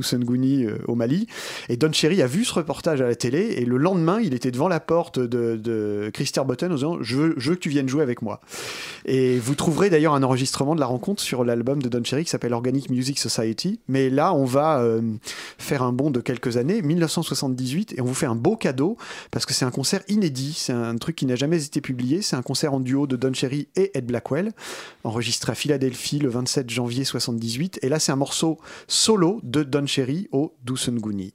au 0.86 0.94
Mali. 0.94 1.26
Et 1.68 1.76
Don 1.76 1.92
Cherry 1.92 2.22
a 2.22 2.26
vu 2.26 2.44
ce 2.44 2.54
reportage 2.54 3.00
à 3.00 3.06
la 3.06 3.14
télé 3.14 3.54
et 3.58 3.64
le 3.64 3.76
lendemain, 3.76 4.20
il 4.20 4.32
était 4.32 4.50
devant 4.50 4.68
la 4.68 4.80
porte 4.80 5.18
de, 5.18 5.56
de 5.56 6.10
Botten 6.44 6.70
en 6.70 6.74
disant 6.74 6.98
je 7.00 7.16
veux, 7.16 7.34
que 7.34 7.60
tu 7.60 7.68
viennes 7.68 7.88
jouer 7.88 8.02
avec 8.02 8.22
moi. 8.22 8.40
Et 9.04 9.38
vous 9.38 9.54
trouverez 9.54 9.90
d'ailleurs 9.90 10.14
un 10.14 10.22
enregistrement 10.22 10.74
de 10.74 10.80
la 10.80 10.86
rencontre 10.86 11.20
sur 11.20 11.44
l'album 11.44 11.82
de 11.82 11.88
Don 11.88 12.02
Cherry 12.04 12.24
qui 12.24 12.30
s'appelle 12.30 12.54
Organic 12.54 12.90
Music 12.90 13.18
Society. 13.18 13.80
Mais 13.88 14.08
là, 14.08 14.32
on 14.32 14.44
va 14.44 14.84
faire 15.58 15.82
un 15.82 15.92
bond 15.92 16.10
de 16.10 16.20
quelques 16.20 16.56
années, 16.56 16.80
1978, 16.80 17.94
et 17.96 18.00
on 18.00 18.04
vous 18.04 18.14
fait 18.14 18.26
un 18.26 18.36
beau 18.48 18.56
cadeau 18.56 18.96
parce 19.30 19.44
que 19.44 19.52
c'est 19.52 19.66
un 19.66 19.70
concert 19.70 20.02
inédit. 20.08 20.54
C'est 20.56 20.72
un 20.72 20.96
truc 20.96 21.16
qui 21.16 21.26
n'a 21.26 21.36
jamais 21.36 21.62
été 21.62 21.82
publié. 21.82 22.22
C'est 22.22 22.36
un 22.36 22.42
concert 22.42 22.72
en 22.72 22.80
duo 22.80 23.06
de 23.06 23.16
Don 23.16 23.34
Cherry 23.34 23.68
et 23.76 23.90
Ed 23.96 24.06
Blackwell, 24.06 24.52
enregistré 25.04 25.52
à 25.52 25.54
Philadelphie 25.54 26.18
le 26.18 26.30
27 26.30 26.70
janvier 26.70 27.04
78. 27.04 27.80
Et 27.82 27.90
là, 27.90 27.98
c'est 27.98 28.12
un 28.12 28.16
morceau 28.16 28.58
solo 28.86 29.40
de 29.42 29.62
Don 29.62 29.86
Cherry 29.86 30.28
au 30.32 30.54
Dusunguni. 30.64 31.34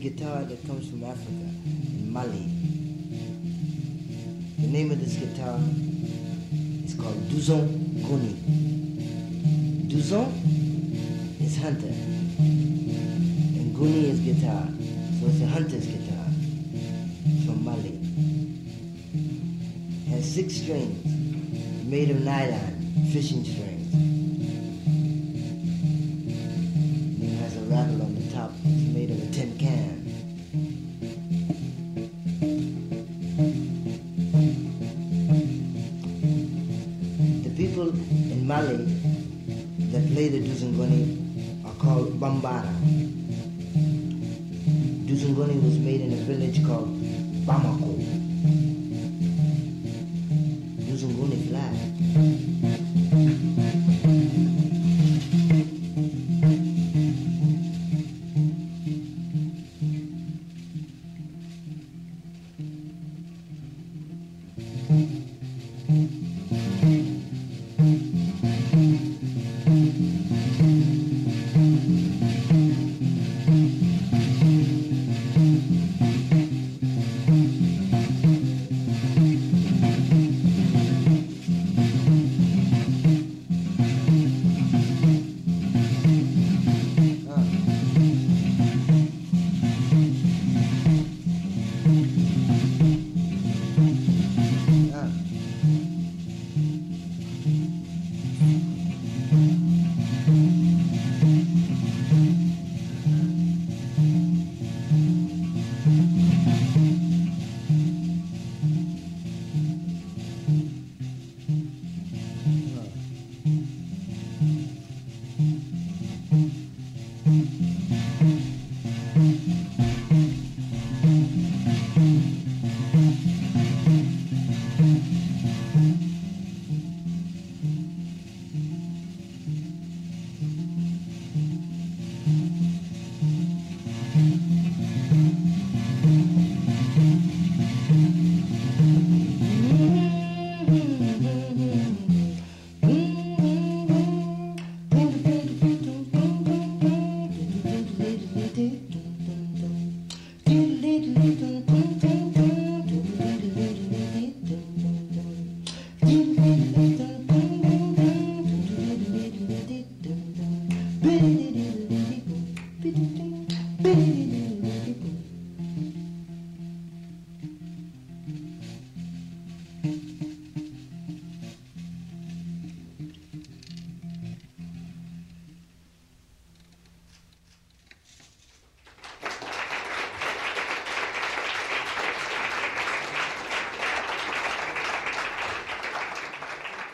Guitar 0.00 0.42
that 0.44 0.66
comes 0.66 0.88
from 0.88 1.04
Africa, 1.04 1.28
in 1.28 2.10
Mali. 2.10 2.48
The 4.58 4.66
name 4.66 4.90
of 4.90 4.98
this 4.98 5.16
guitar 5.16 5.60
is 6.84 6.94
called 6.94 7.28
Duzon 7.28 7.68
Goni. 8.08 8.34
Duzon 9.88 10.32
is 11.38 11.58
hunter, 11.58 11.92
and 12.38 13.76
Guni 13.76 14.04
is 14.04 14.20
guitar, 14.20 14.66
so 15.20 15.26
it's 15.26 15.42
a 15.42 15.46
hunter's 15.46 15.86
guitar 15.86 16.24
from 17.44 17.62
Mali. 17.62 18.00
It 20.06 20.10
Has 20.12 20.24
six 20.34 20.54
strings, 20.54 21.04
made 21.84 22.08
of 22.08 22.22
nylon, 22.22 23.04
fishing 23.12 23.44
strings. 23.44 23.79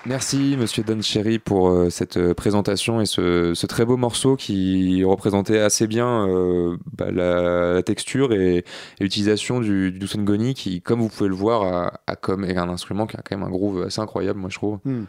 Merci 0.09 0.57
Monsieur 0.57 0.85
Don 0.85 1.03
Cherry 1.03 1.41
pour 1.41 1.69
euh, 1.69 1.91
cette 1.91 2.17
euh, 2.17 2.33
présentation 2.33 3.01
et 3.01 3.07
ce, 3.07 3.55
ce 3.55 3.67
très 3.67 3.85
beau 3.85 3.97
morceau 3.97 4.37
qui 4.37 5.03
représentait 5.03 5.59
assez 5.59 5.89
bien 5.89 6.29
euh, 6.29 6.77
bah, 6.97 7.11
la, 7.11 7.73
la 7.73 7.83
texture 7.83 8.33
et, 8.33 8.59
et 8.59 8.65
l'utilisation 9.01 9.59
du, 9.59 9.91
du 9.91 9.99
Dusongoni 9.99 10.55
qui, 10.55 10.81
comme 10.81 11.01
vous 11.01 11.09
pouvez 11.09 11.29
le 11.29 11.35
voir, 11.35 11.65
a, 11.65 12.01
a 12.07 12.15
comme 12.15 12.45
est 12.45 12.57
un 12.57 12.69
instrument 12.69 13.09
qui 13.09 13.17
a 13.17 13.21
quand 13.29 13.37
même 13.37 13.45
un 13.49 13.51
groove 13.51 13.83
assez 13.83 14.01
incroyable, 14.01 14.39
moi 14.39 14.49
je 14.49 14.59
trouve. 14.59 14.79
Hmm. 14.85 15.07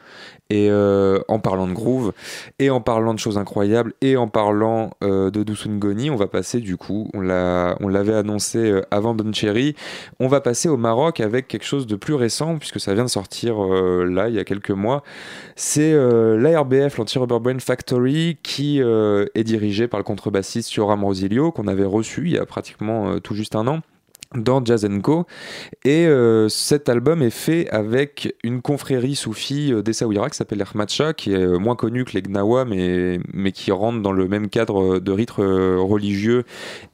Et 0.49 0.71
euh, 0.71 1.19
en 1.27 1.37
parlant 1.37 1.67
de 1.67 1.73
groove, 1.73 2.11
et 2.57 2.71
en 2.71 2.81
parlant 2.81 3.13
de 3.13 3.19
choses 3.19 3.37
incroyables, 3.37 3.93
et 4.01 4.17
en 4.17 4.27
parlant 4.27 4.91
de 5.01 5.43
Dusungoni, 5.43 6.09
on 6.09 6.15
va 6.15 6.27
passer 6.27 6.59
du 6.59 6.77
coup, 6.77 7.09
on 7.13 7.21
l'a, 7.21 7.77
on 7.81 7.87
l'avait 7.87 8.15
annoncé 8.15 8.81
avant 8.89 9.13
Don 9.13 9.31
Cherry, 9.31 9.75
on 10.19 10.27
va 10.27 10.41
passer 10.41 10.69
au 10.69 10.77
Maroc 10.77 11.19
avec 11.19 11.47
quelque 11.47 11.65
chose 11.65 11.85
de 11.85 11.95
plus 11.95 12.15
récent 12.15 12.57
puisque 12.57 12.79
ça 12.79 12.93
vient 12.93 13.03
de 13.03 13.09
sortir 13.09 13.59
là 13.59 14.29
il 14.29 14.35
y 14.35 14.39
a 14.39 14.43
quelques 14.43 14.71
mois. 14.71 14.86
C'est 15.55 15.93
euh, 15.93 16.37
l'ARBF, 16.37 16.97
l'Anti-Rubber 16.97 17.39
Brain 17.39 17.59
Factory, 17.59 18.37
qui 18.43 18.81
euh, 18.81 19.25
est 19.35 19.43
dirigé 19.43 19.87
par 19.87 19.99
le 19.99 20.03
contrebassiste 20.03 20.73
Yoram 20.73 21.03
Rosilio 21.03 21.51
qu'on 21.51 21.67
avait 21.67 21.85
reçu 21.85 22.25
il 22.25 22.31
y 22.33 22.37
a 22.37 22.45
pratiquement 22.45 23.09
euh, 23.09 23.19
tout 23.19 23.35
juste 23.35 23.55
un 23.55 23.67
an 23.67 23.81
dans 24.35 24.63
Jazz 24.63 24.87
Co. 25.01 25.25
Et 25.85 26.05
euh, 26.05 26.49
cet 26.49 26.89
album 26.89 27.21
est 27.21 27.29
fait 27.29 27.69
avec 27.69 28.35
une 28.43 28.61
confrérie 28.61 29.15
soufie 29.15 29.71
euh, 29.71 29.81
d'Essaouira 29.81 30.29
qui 30.29 30.37
s'appelle 30.37 30.57
l'Ermatcha, 30.57 31.13
qui 31.13 31.33
est 31.33 31.37
euh, 31.37 31.57
moins 31.57 31.75
connue 31.75 32.03
que 32.03 32.13
les 32.13 32.21
Gnawa, 32.21 32.65
mais, 32.65 33.19
mais 33.33 33.51
qui 33.51 33.71
rentre 33.71 34.01
dans 34.01 34.11
le 34.11 34.27
même 34.27 34.49
cadre 34.49 34.99
de 34.99 35.11
rites 35.11 35.31
religieux 35.31 36.43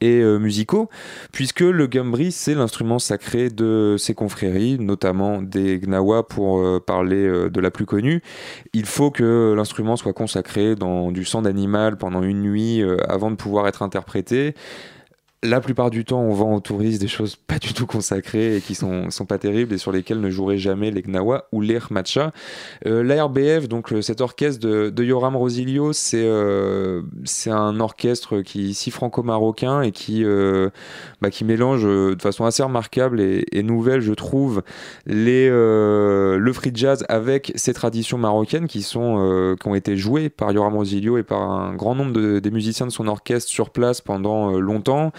et 0.02 0.24
musicaux, 0.24 0.90
puisque 1.32 1.62
le 1.62 1.88
gambri, 1.88 2.32
c'est 2.32 2.56
l'instrument 2.56 3.00
sacré 3.00 3.50
de 3.50 3.96
ces 3.98 4.14
confréries, 4.14 4.78
notamment 4.80 5.42
des 5.42 5.80
Gnawa 5.80 6.28
pour 6.28 6.82
parler 6.82 7.50
de 7.50 7.62
la 7.62 7.72
plus 7.72 7.86
connue. 7.86 8.22
Il 8.74 8.86
faut 8.86 9.12
que 9.12 9.54
l'instrument 9.56 9.96
soit 9.96 10.14
consacré 10.14 10.76
dans 10.76 11.12
du 11.12 11.26
sang 11.26 11.42
d'animal 11.42 11.98
pendant 11.98 12.24
une 12.24 12.42
nuit 12.42 12.84
avant 13.08 13.32
de 13.32 13.36
pouvoir 13.36 13.68
être 13.68 13.82
interprété 13.82 14.56
la 15.44 15.60
plupart 15.60 15.90
du 15.90 16.06
temps, 16.06 16.22
on 16.22 16.34
vend 16.34 16.56
aux 16.56 16.60
touristes 16.62 17.02
des 17.02 17.08
choses 17.08 17.36
pas 17.36 17.60
du 17.60 17.74
tout 17.74 17.86
consacrées 17.86 18.58
et 18.58 18.62
qui 18.62 18.76
sont, 18.76 19.10
sont 19.12 19.26
pas 19.26 19.38
terribles 19.38 19.74
et 19.74 19.78
sur 19.78 19.92
lesquelles 19.92 20.22
ne 20.22 20.30
joueraient 20.30 20.58
jamais 20.58 20.90
les 20.90 21.02
Gnawa 21.02 21.48
ou 21.52 21.62
les 21.62 21.80
Matcha. 21.90 22.32
Euh, 22.86 23.04
L'ARBF, 23.04 23.68
donc 23.68 23.92
euh, 23.92 24.02
cet 24.02 24.22
orchestre 24.22 24.66
de, 24.66 25.04
Yoram 25.04 25.36
Rosilio, 25.36 25.92
c'est 25.92 26.24
euh, 26.24 27.02
c'est 27.26 27.50
un 27.50 27.80
orchestre 27.80 28.42
qui 28.42 28.62
est 28.62 28.70
ici 28.70 28.90
franco-marocain 28.90 29.82
et 29.82 29.92
qui, 29.92 30.24
euh, 30.24 30.70
bah, 31.22 31.30
qui 31.30 31.44
mélange 31.44 31.84
de 31.84 32.22
façon 32.22 32.46
assez 32.46 32.64
remarquable 32.64 33.20
et, 33.20 33.64
nouvelle, 33.64 34.02
je 34.02 34.14
trouve, 34.14 34.62
les, 35.06 35.50
le 35.50 36.52
free 36.54 36.72
jazz 36.74 37.06
avec 37.10 37.52
ces 37.56 37.74
traditions 37.74 38.18
marocaines 38.18 38.68
qui, 38.68 38.82
sont, 38.82 39.56
qui 39.60 39.68
ont 39.68 39.76
été 39.76 39.98
jouées 39.98 40.30
par 40.30 40.52
Yoram 40.52 40.76
Rosilio 40.76 41.18
et 41.18 41.24
par 41.24 41.42
un 41.42 41.76
grand 41.76 41.96
nombre 41.96 42.14
de, 42.14 42.40
des 42.40 42.52
musiciens 42.52 42.86
de 42.86 42.92
son 42.92 43.08
orchestre 43.08 43.50
sur 43.50 43.70
place 43.70 44.02
pendant 44.02 44.52
longtemps. 44.52 45.12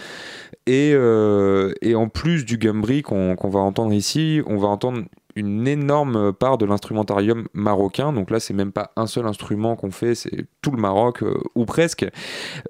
Et, 0.67 0.93
euh, 0.95 1.73
et 1.81 1.95
en 1.95 2.09
plus 2.09 2.45
du 2.45 2.57
gambri 2.57 3.01
qu'on 3.03 3.35
va 3.35 3.59
entendre 3.59 3.93
ici, 3.93 4.41
on 4.47 4.57
va 4.57 4.67
entendre 4.67 5.03
une 5.35 5.67
énorme 5.67 6.31
part 6.31 6.57
de 6.57 6.65
l'instrumentarium 6.65 7.47
marocain. 7.53 8.13
Donc 8.13 8.31
là, 8.31 8.39
c'est 8.39 8.53
même 8.53 8.71
pas 8.71 8.91
un 8.95 9.05
seul 9.05 9.25
instrument 9.27 9.75
qu'on 9.75 9.91
fait, 9.91 10.15
c'est 10.15 10.45
tout 10.61 10.71
le 10.71 10.77
Maroc, 10.77 11.23
euh, 11.23 11.37
ou 11.55 11.65
presque. 11.65 12.05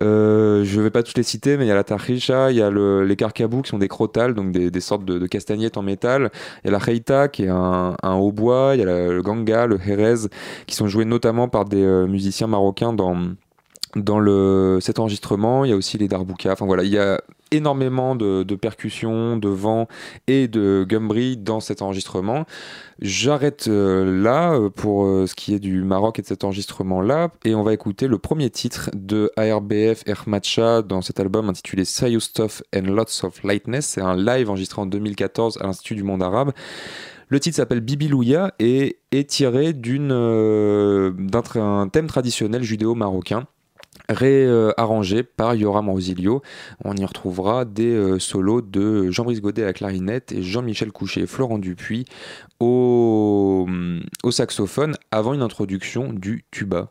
Euh, 0.01 0.63
je 0.63 0.81
vais 0.81 0.89
pas 0.89 1.03
tous 1.03 1.15
les 1.15 1.23
citer, 1.23 1.57
mais 1.57 1.65
il 1.65 1.67
y 1.67 1.71
a 1.71 1.75
la 1.75 1.83
tarricha, 1.83 2.51
il 2.51 2.57
y 2.57 2.61
a 2.61 2.69
le- 2.71 3.03
les 3.05 3.15
carcabous 3.15 3.61
qui 3.61 3.69
sont 3.69 3.77
des 3.77 3.87
crotales, 3.87 4.33
donc 4.33 4.51
des, 4.51 4.81
sortes 4.81 5.05
de, 5.05 5.27
castagnettes 5.27 5.77
en 5.77 5.83
métal. 5.83 6.31
Il 6.63 6.67
y 6.67 6.69
a 6.69 6.71
la 6.71 6.79
reita 6.79 7.27
qui 7.27 7.43
est 7.45 7.49
un, 7.49 7.95
hautbois, 8.03 8.71
il 8.75 8.79
y 8.79 8.83
a 8.83 8.85
le 8.85 9.21
ganga, 9.21 9.67
le 9.67 9.77
jerez, 9.77 10.27
qui 10.65 10.75
sont 10.75 10.87
joués 10.87 11.05
notamment 11.05 11.47
par 11.47 11.65
des 11.65 11.83
euh, 11.83 12.07
musiciens 12.07 12.47
marocains 12.47 12.93
dans 12.93 13.15
dans 13.95 14.19
le, 14.19 14.79
cet 14.81 14.99
enregistrement, 14.99 15.65
il 15.65 15.69
y 15.69 15.73
a 15.73 15.75
aussi 15.75 15.97
les 15.97 16.07
darboukas. 16.07 16.51
Enfin 16.53 16.65
voilà, 16.65 16.83
il 16.83 16.91
y 16.91 16.97
a 16.97 17.21
énormément 17.51 18.15
de, 18.15 18.43
de 18.43 18.55
percussions, 18.55 19.37
de 19.37 19.49
vent 19.49 19.87
et 20.27 20.47
de 20.47 20.85
gumbri 20.87 21.37
dans 21.37 21.59
cet 21.59 21.81
enregistrement. 21.81 22.45
J'arrête 22.99 23.67
euh, 23.67 24.21
là 24.21 24.53
euh, 24.53 24.69
pour 24.69 25.05
euh, 25.05 25.27
ce 25.27 25.35
qui 25.35 25.53
est 25.53 25.59
du 25.59 25.83
Maroc 25.83 26.19
et 26.19 26.21
de 26.21 26.27
cet 26.27 26.43
enregistrement-là, 26.43 27.29
et 27.43 27.55
on 27.55 27.63
va 27.63 27.73
écouter 27.73 28.07
le 28.07 28.17
premier 28.17 28.49
titre 28.49 28.89
de 28.93 29.31
ARBF 29.37 30.03
Ermatcha 30.05 30.81
dans 30.81 31.01
cet 31.01 31.19
album 31.19 31.49
intitulé 31.49 31.85
Sayo 31.85 32.19
Stuff 32.19 32.63
and 32.75 32.87
Lots 32.87 33.23
of 33.23 33.43
Lightness. 33.43 33.85
C'est 33.85 34.01
un 34.01 34.15
live 34.15 34.49
enregistré 34.49 34.81
en 34.81 34.85
2014 34.85 35.59
à 35.61 35.67
l'Institut 35.67 35.95
du 35.95 36.03
Monde 36.03 36.23
Arabe. 36.23 36.51
Le 37.27 37.39
titre 37.39 37.55
s'appelle 37.55 37.79
Bibilouya 37.79 38.53
et 38.59 38.99
est 39.11 39.29
tiré 39.29 39.73
d'un 39.73 41.09
thème 41.91 42.07
traditionnel 42.07 42.61
judéo-marocain 42.61 43.47
réarrangé 44.09 45.23
par 45.23 45.55
Yoram 45.55 45.89
Rosilio. 45.89 46.41
On 46.83 46.95
y 46.95 47.05
retrouvera 47.05 47.65
des 47.65 47.93
euh, 47.93 48.19
solos 48.19 48.61
de 48.61 49.09
Jean-Brice 49.11 49.41
Godet 49.41 49.63
à 49.63 49.65
la 49.65 49.73
clarinette 49.73 50.31
et 50.31 50.43
Jean-Michel 50.43 50.91
Couchet 50.91 51.21
et 51.21 51.27
Florent 51.27 51.59
Dupuis 51.59 52.05
au, 52.59 53.67
au 54.23 54.31
saxophone 54.31 54.95
avant 55.11 55.33
une 55.33 55.41
introduction 55.41 56.13
du 56.13 56.45
tuba. 56.51 56.89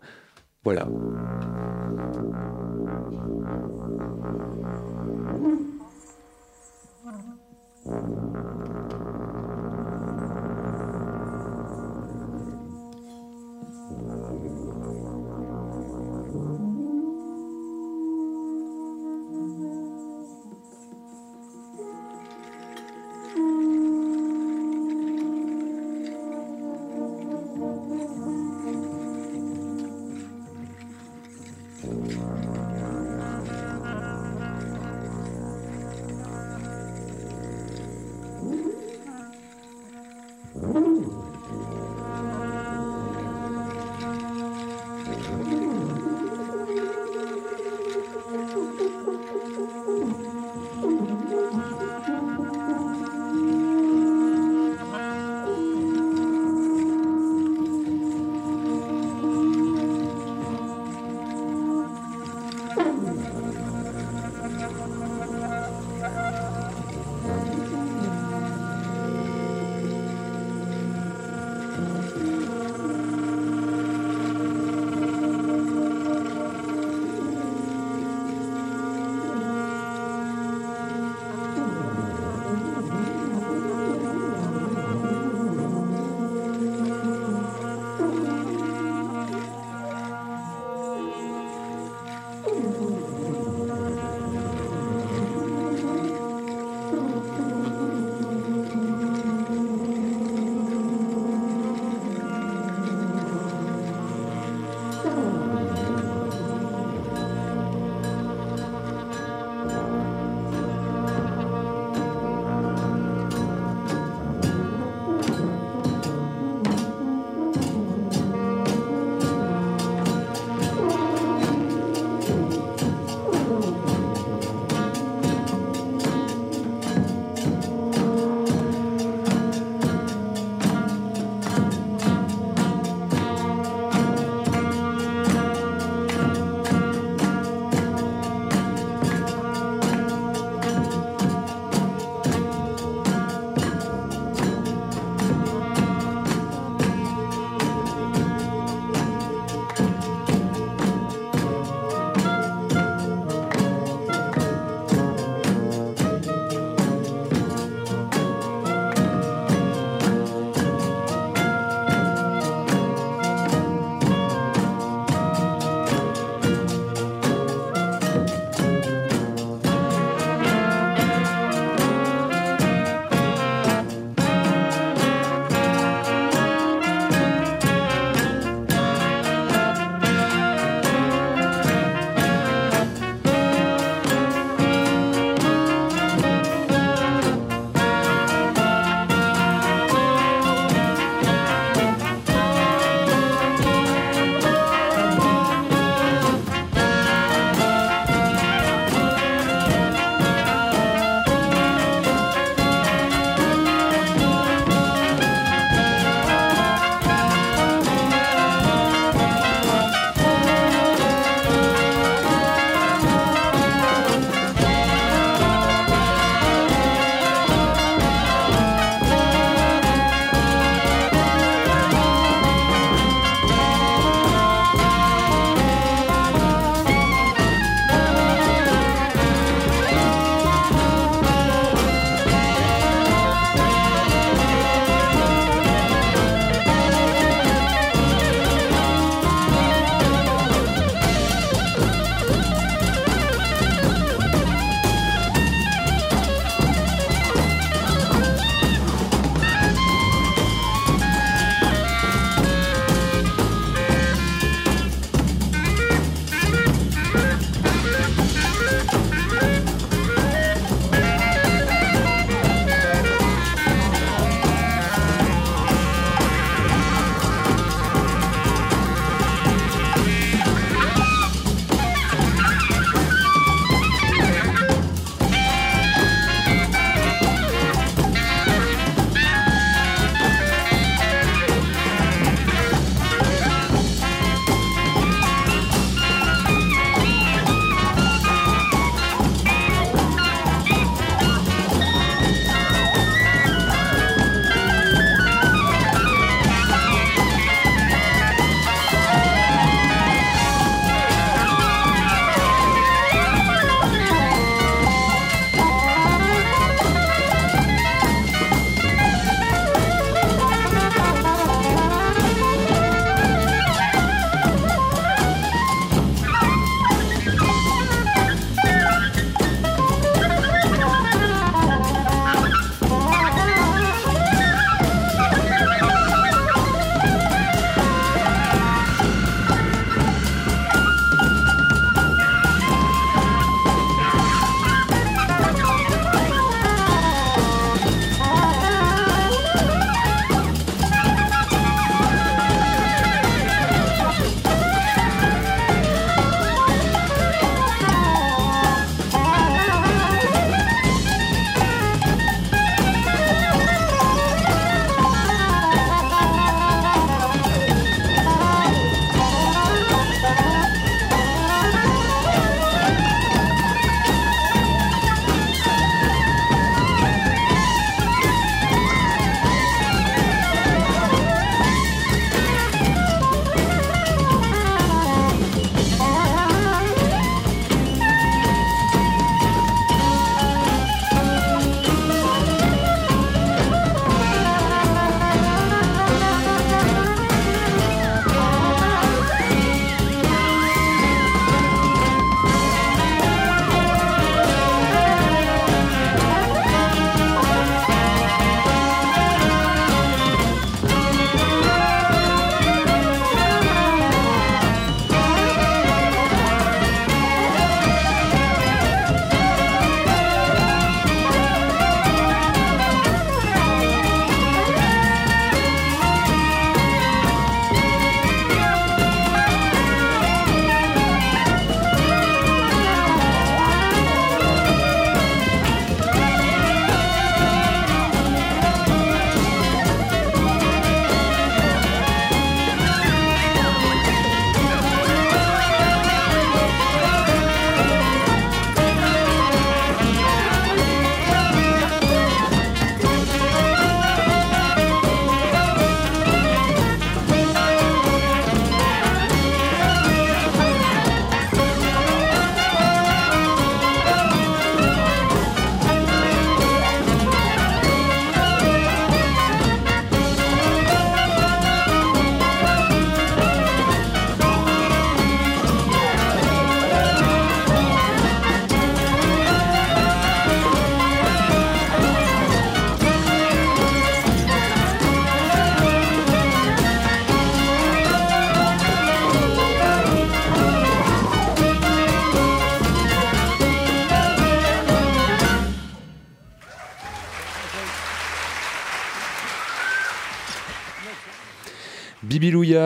Voilà. 0.64 0.88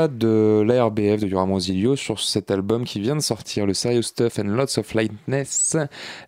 De 0.06 0.62
l'ARBF 0.64 1.22
de 1.22 1.26
Yoram 1.26 1.50
Rosilio 1.50 1.96
sur 1.96 2.20
cet 2.20 2.52
album 2.52 2.84
qui 2.84 3.00
vient 3.00 3.16
de 3.16 3.20
sortir, 3.20 3.66
le 3.66 3.74
Serious 3.74 4.02
Stuff 4.02 4.38
and 4.38 4.44
Lots 4.44 4.78
of 4.78 4.94
Lightness, 4.94 5.76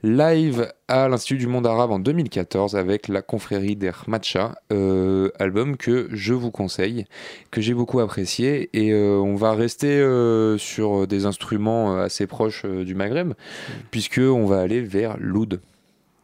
live 0.02 0.72
à 0.88 1.08
l'Institut 1.08 1.38
du 1.38 1.46
Monde 1.46 1.68
Arabe 1.68 1.92
en 1.92 2.00
2014 2.00 2.74
avec 2.74 3.06
la 3.06 3.22
confrérie 3.22 3.78
Matcha, 4.08 4.56
euh, 4.72 5.30
album 5.38 5.76
que 5.76 6.08
je 6.10 6.34
vous 6.34 6.50
conseille, 6.50 7.06
que 7.52 7.60
j'ai 7.60 7.74
beaucoup 7.74 8.00
apprécié 8.00 8.70
et 8.72 8.92
euh, 8.92 9.18
on 9.18 9.36
va 9.36 9.52
rester 9.52 10.00
euh, 10.00 10.58
sur 10.58 11.06
des 11.06 11.26
instruments 11.26 11.96
assez 11.96 12.26
proches 12.26 12.66
du 12.66 12.96
Maghreb 12.96 13.34
puisque 13.92 14.20
on 14.20 14.46
va 14.46 14.60
aller 14.60 14.80
vers 14.80 15.16
l'oud. 15.18 15.60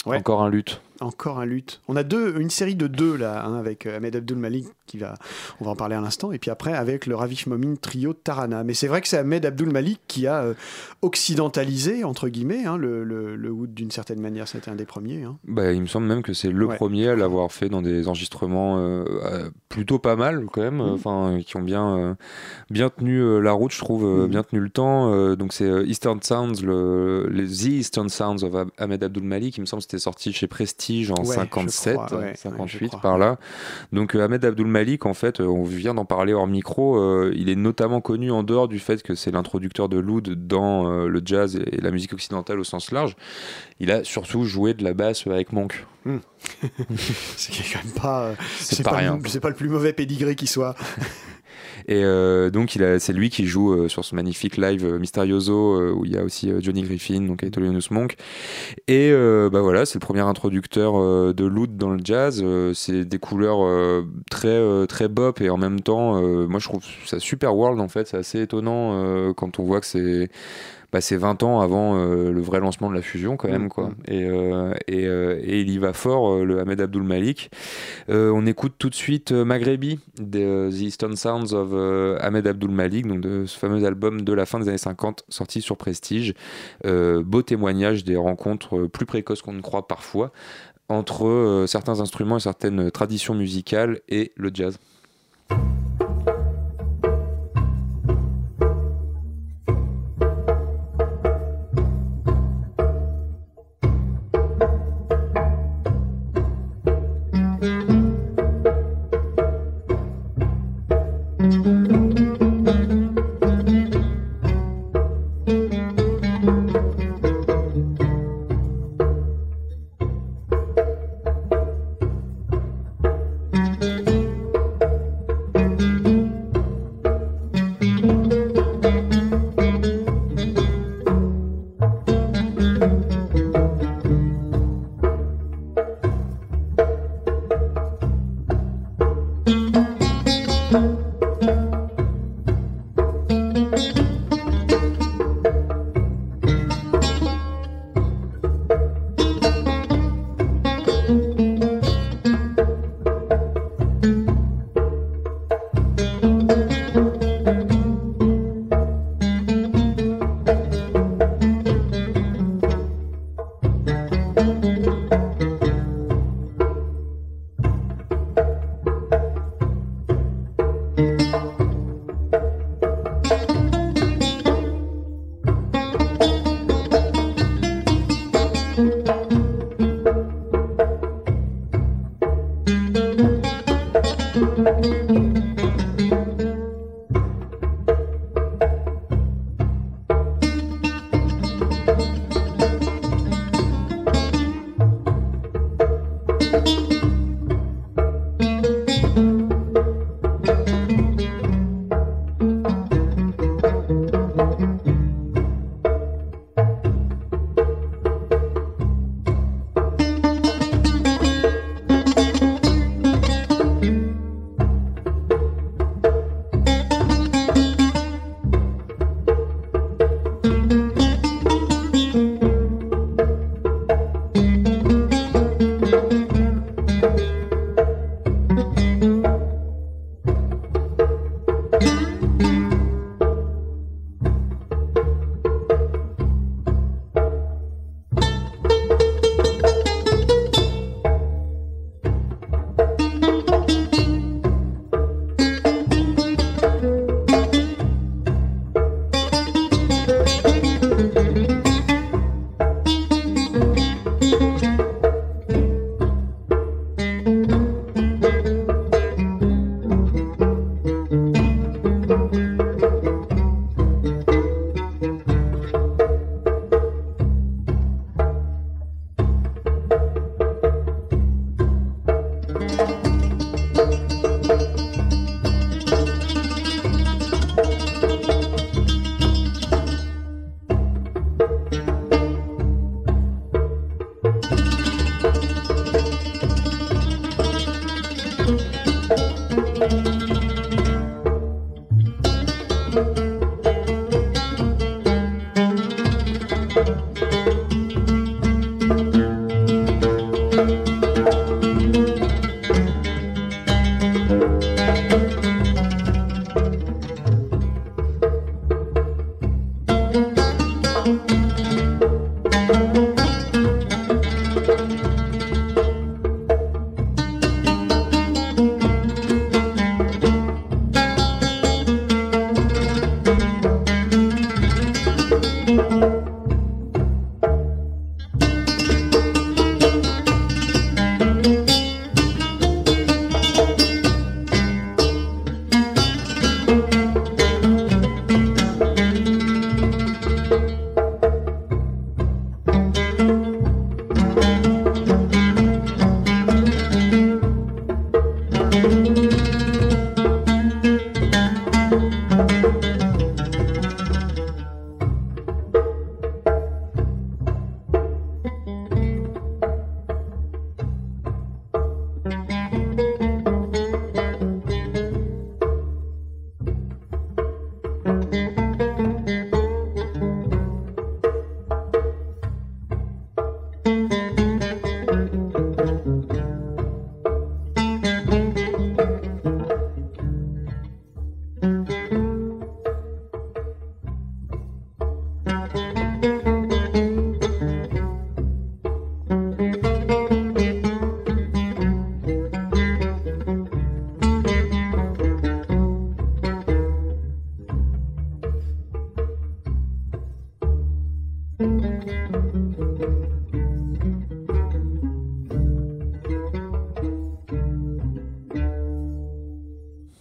Ouais. 0.07 0.17
Encore 0.17 0.43
un 0.43 0.51
luth. 0.51 0.81
Encore 1.01 1.39
un 1.41 1.45
luth. 1.47 1.81
On 1.89 1.97
a 1.97 2.03
deux, 2.03 2.41
une 2.41 2.51
série 2.51 2.75
de 2.75 2.87
deux 2.87 3.17
là, 3.17 3.45
hein, 3.45 3.55
avec 3.57 3.87
euh, 3.87 3.97
Ahmed 3.97 4.17
Abdul 4.17 4.39
Malik 4.39 4.67
qui 4.87 4.99
va, 4.99 5.15
on 5.61 5.65
va 5.65 5.73
en 5.73 5.77
parler 5.77 5.97
à 5.97 6.01
l'instant, 6.01 6.31
et 6.33 6.39
puis 6.39 6.51
après 6.51 6.73
avec 6.73 7.07
le 7.07 7.17
Ravish 7.17 7.47
Momin 7.47 7.75
trio 7.75 8.13
Tarana. 8.13 8.63
Mais 8.65 8.73
c'est 8.75 8.87
vrai 8.87 9.01
que 9.01 9.09
c'est 9.09 9.19
Ahmed 9.19 9.45
Abdul 9.45 9.71
Malik 9.73 10.01
qui 10.07 10.27
a 10.29 10.43
euh, 10.45 10.55
occidentalisé 11.03 12.05
entre 12.05 12.29
guillemets 12.29 12.65
hein, 12.67 12.77
le, 12.77 13.03
le, 13.05 13.37
le 13.37 13.51
oud 13.51 13.73
d'une 13.75 13.91
certaine 13.91 14.21
manière. 14.21 14.47
C'était 14.49 14.71
un 14.71 14.75
des 14.77 14.85
premiers. 14.87 15.23
hein. 15.25 15.39
Bah, 15.47 15.73
il 15.73 15.81
me 15.81 15.87
semble 15.87 16.07
même 16.07 16.23
que 16.23 16.33
c'est 16.33 16.51
le 16.51 16.67
Ouais. 16.67 16.77
premier 16.77 17.09
à 17.09 17.17
l'avoir 17.17 17.53
fait 17.53 17.69
dans 17.69 17.81
des 17.83 18.09
enregistrements 18.09 18.79
euh, 18.79 19.49
plutôt 19.69 19.99
pas 20.01 20.17
mal 20.17 20.47
quand 20.53 20.61
même, 20.63 20.81
enfin 20.81 21.39
qui 21.47 21.57
ont 21.57 21.63
bien 21.63 22.17
bien 22.71 22.91
tenu 22.91 23.41
la 23.41 23.53
route, 23.53 23.73
je 23.73 23.79
trouve, 23.79 24.05
Mhm. 24.05 24.27
bien 24.29 24.43
tenu 24.43 24.61
le 24.61 24.71
temps. 24.71 25.35
Donc 25.37 25.53
c'est 25.53 25.85
Eastern 25.87 26.21
Sounds, 26.23 26.63
le, 26.65 27.29
les 27.31 27.47
The 27.47 27.67
Eastern 27.67 28.09
Sounds 28.09 28.43
of 28.45 28.69
Ahmed 28.79 29.03
Abdul 29.05 29.23
Malik. 29.25 29.57
Il 29.59 29.61
me 29.61 29.67
semble 29.67 29.81
que 29.81 29.85
c'était 29.91 29.99
sorti 29.99 30.33
chez 30.33 30.47
Prestige 30.47 30.86
en 31.11 31.15
Ouais, 31.23 31.25
je 31.27 31.33
57, 31.33 31.95
crois, 31.95 32.13
ouais, 32.19 32.25
ouais, 32.27 32.33
58 32.37 32.79
je 32.85 32.87
crois. 32.89 33.01
par 33.01 33.19
là. 33.19 33.39
Donc 33.93 34.15
euh, 34.15 34.25
Ahmed 34.25 34.45
Abdul 34.45 34.67
Malik, 34.67 35.07
en 35.07 35.15
fait, 35.15 35.41
euh, 35.41 35.45
on 35.47 35.65
vient 35.65 35.95
d'en 35.95 36.05
parler 36.05 36.33
hors 36.33 36.47
micro. 36.47 36.97
euh, 36.97 37.33
il 37.37 37.49
est 37.49 37.55
notamment 37.57 38.01
connu 38.01 38.31
en 38.31 38.43
dehors 38.43 38.69
du 38.69 38.79
fait 38.79 39.03
que 39.03 39.15
c'est 39.15 39.31
l'introducteur 39.31 39.89
de 39.89 39.99
l'oud 39.99 40.47
dans 40.47 40.91
euh, 40.91 41.07
le 41.09 41.23
jazz 41.25 41.57
et 41.57 41.81
la 41.81 41.91
musique 41.91 42.13
occidentale 42.13 42.59
au 42.61 42.65
sens 42.65 42.91
large. 42.93 43.17
Il 43.81 43.91
a 43.91 44.05
surtout 44.05 44.45
joué 44.45 44.75
de 44.75 44.83
la 44.85 44.95
basse 44.95 45.27
avec 45.27 45.53
Monk. 45.53 45.85
C'est 47.37 47.53
quand 47.73 47.85
même 47.85 47.93
pas, 47.95 48.23
euh, 48.27 48.35
C'est 48.59 48.83
pas 48.83 48.91
pas, 48.91 48.97
rien. 48.99 49.19
le- 49.23 49.29
c'est 49.29 49.41
pas 49.41 49.49
le 49.49 49.55
plus 49.57 49.69
mauvais 49.69 49.93
pédigré 49.93 50.35
qui 50.37 50.47
soit. 50.47 50.75
Et 51.87 52.03
euh, 52.05 52.51
donc 52.51 52.79
c'est 52.99 53.13
lui 53.13 53.31
qui 53.31 53.47
joue 53.47 53.73
euh, 53.73 53.89
sur 53.89 54.05
ce 54.05 54.15
magnifique 54.15 54.57
live 54.57 54.85
euh, 54.85 54.99
Mysterioso 54.99 55.95
où 55.95 56.05
il 56.05 56.13
y 56.13 56.19
a 56.19 56.25
aussi 56.25 56.53
Johnny 56.61 56.83
Griffin, 56.83 57.21
donc 57.23 57.45
Aetolianus 57.45 57.91
Monk. 57.91 58.17
Et 58.89 59.13
bah 59.13 59.61
voilà, 59.61 59.87
c'est 59.87 59.95
le 59.95 60.05
premier 60.05 60.21
introducteur 60.21 61.35
de 61.35 61.45
l'oud 61.45 61.77
dans 61.77 61.91
le 61.91 62.01
jazz. 62.03 62.45
C'est 62.75 63.05
des 63.05 63.19
couleurs 63.19 64.05
très 64.31 64.87
très 64.87 65.09
bop 65.09 65.41
et 65.41 65.51
en 65.51 65.57
même 65.57 65.81
temps, 65.81 66.21
moi 66.47 66.59
je 66.59 66.69
trouve 66.69 66.83
ça 67.05 67.21
super 67.21 67.57
world 67.57 67.81
en 67.81 67.89
fait. 67.89 68.09
C'est 68.09 68.17
assez 68.17 68.41
étonnant 68.41 69.33
quand 69.35 69.59
on 69.59 69.65
voit 69.65 69.81
que 69.81 69.87
c'est 69.87 70.31
c'est 71.01 71.17
20 71.17 71.43
ans 71.43 71.61
avant 71.61 71.97
euh, 71.97 72.33
le 72.33 72.41
vrai 72.41 72.61
lancement 72.61 72.89
de 72.89 72.95
la 72.95 73.03
fusion 73.03 73.37
quand 73.37 73.49
même 73.49 73.65
Mhm. 73.65 73.69
quoi. 73.69 73.91
Et, 74.09 74.25
euh, 74.25 74.73
et, 74.89 75.07
euh, 75.07 75.39
et 75.43 75.61
il 75.61 75.71
y 75.71 75.79
va 75.79 75.93
fort 75.93 76.45
le 76.45 76.59
Ahmed 76.61 76.81
Abdul 76.81 77.03
Malik. 77.03 77.51
On 78.09 78.47
écoute 78.47 78.75
tout 78.79 78.89
de 78.91 78.95
suite 78.95 79.33
Maghrebi, 79.33 79.99
de 80.19 80.71
The 80.71 80.81
Eastern 80.81 81.17
Sounds 81.17 81.53
of 81.53 81.73
Ahmed 82.21 82.47
Abdul 82.47 82.71
Malik, 82.71 83.07
donc 83.07 83.21
de 83.21 83.45
ce 83.47 83.59
fameux 83.59 83.85
album 83.85 84.23
de 84.23 84.33
la 84.33 84.47
fin 84.47 84.59
des 84.59 84.69
années 84.69 84.79
50 84.79 85.25
sorti 85.29 85.61
sur 85.61 85.77
Prestige. 85.77 86.35
Beau 86.85 87.43
témoignage 87.43 88.05
des 88.05 88.17
rencontres 88.17 88.87
plus 88.87 89.07
précoces 89.07 89.43
qu'on 89.43 89.53
ne 89.53 89.61
croit 89.63 89.87
parfois 89.87 90.33
entre 90.89 91.65
certains 91.67 92.01
instruments 92.01 92.37
et 92.37 92.41
certaines 92.41 92.91
traditions 92.91 93.35
musicales 93.35 94.01
et 94.09 94.33
le 94.37 94.51
jazz. 94.55 94.79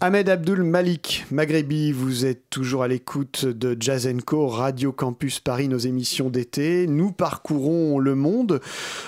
Ahmed 0.06 0.30
Abdul 0.30 0.62
Malik, 0.62 1.26
Maghrebi, 1.32 1.92
vous 1.92 2.28
êtes 2.28 2.48
toujours 2.52 2.84
à 2.84 2.88
l'écoute 2.88 3.48
de 3.48 3.76
Jazz 3.80 4.08
Radio 4.30 4.92
Campus 4.92 5.40
Paris, 5.40 5.68
nos 5.68 5.80
émissions 5.80 6.30
d'été. 6.30 6.86
Nous 6.86 7.12
parcourons 7.12 7.98
le 7.98 8.14
monde 8.14 8.62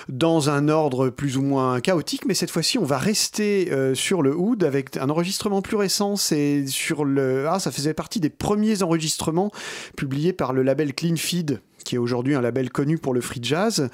dans 0.08 0.50
un 0.50 0.68
ordre 0.68 1.10
plus 1.10 1.36
ou 1.36 1.42
moins 1.42 1.80
chaotique, 1.80 2.24
mais 2.26 2.34
cette 2.34 2.50
fois-ci, 2.50 2.78
on 2.78 2.84
va 2.84 2.98
rester 2.98 3.70
euh, 3.70 3.94
sur 3.94 4.22
le 4.22 4.34
oud 4.34 4.64
avec 4.64 4.96
un 4.96 5.08
enregistrement 5.08 5.62
plus 5.62 5.76
récent. 5.76 6.14
Ah, 6.14 7.60
ça 7.60 7.70
faisait 7.70 7.94
partie 7.94 8.18
des 8.18 8.28
premiers 8.28 8.82
enregistrements 8.82 9.52
publiés 9.96 10.32
par 10.32 10.52
le 10.52 10.64
label 10.64 10.94
Clean 10.94 11.14
Feed 11.14 11.60
qui 11.88 11.94
est 11.94 11.98
aujourd'hui 11.98 12.34
un 12.34 12.42
label 12.42 12.68
connu 12.68 12.98
pour 12.98 13.14
le 13.14 13.22
free 13.22 13.40
jazz, 13.42 13.88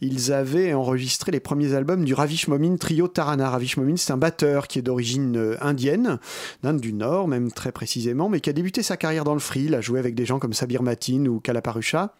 ils 0.00 0.32
avaient 0.32 0.72
enregistré 0.72 1.32
les 1.32 1.40
premiers 1.40 1.74
albums 1.74 2.04
du 2.04 2.14
Ravish 2.14 2.46
Momin 2.46 2.76
Trio 2.76 3.08
Tarana. 3.08 3.50
Ravish 3.50 3.76
Momin, 3.76 3.96
c'est 3.96 4.12
un 4.12 4.16
batteur 4.16 4.68
qui 4.68 4.78
est 4.78 4.82
d'origine 4.82 5.36
euh, 5.36 5.56
indienne, 5.60 6.20
d'Inde 6.62 6.80
du 6.80 6.92
Nord, 6.92 7.26
même 7.26 7.50
très 7.50 7.72
précisément, 7.72 8.28
mais 8.28 8.38
qui 8.38 8.50
a 8.50 8.52
débuté 8.52 8.84
sa 8.84 8.96
carrière 8.96 9.24
dans 9.24 9.34
le 9.34 9.40
free. 9.40 9.64
Il 9.64 9.74
a 9.74 9.80
joué 9.80 9.98
avec 9.98 10.14
des 10.14 10.24
gens 10.24 10.38
comme 10.38 10.52
Sabir 10.52 10.84
Matin 10.84 11.26
ou 11.26 11.40
Kalaparusha. 11.40 12.14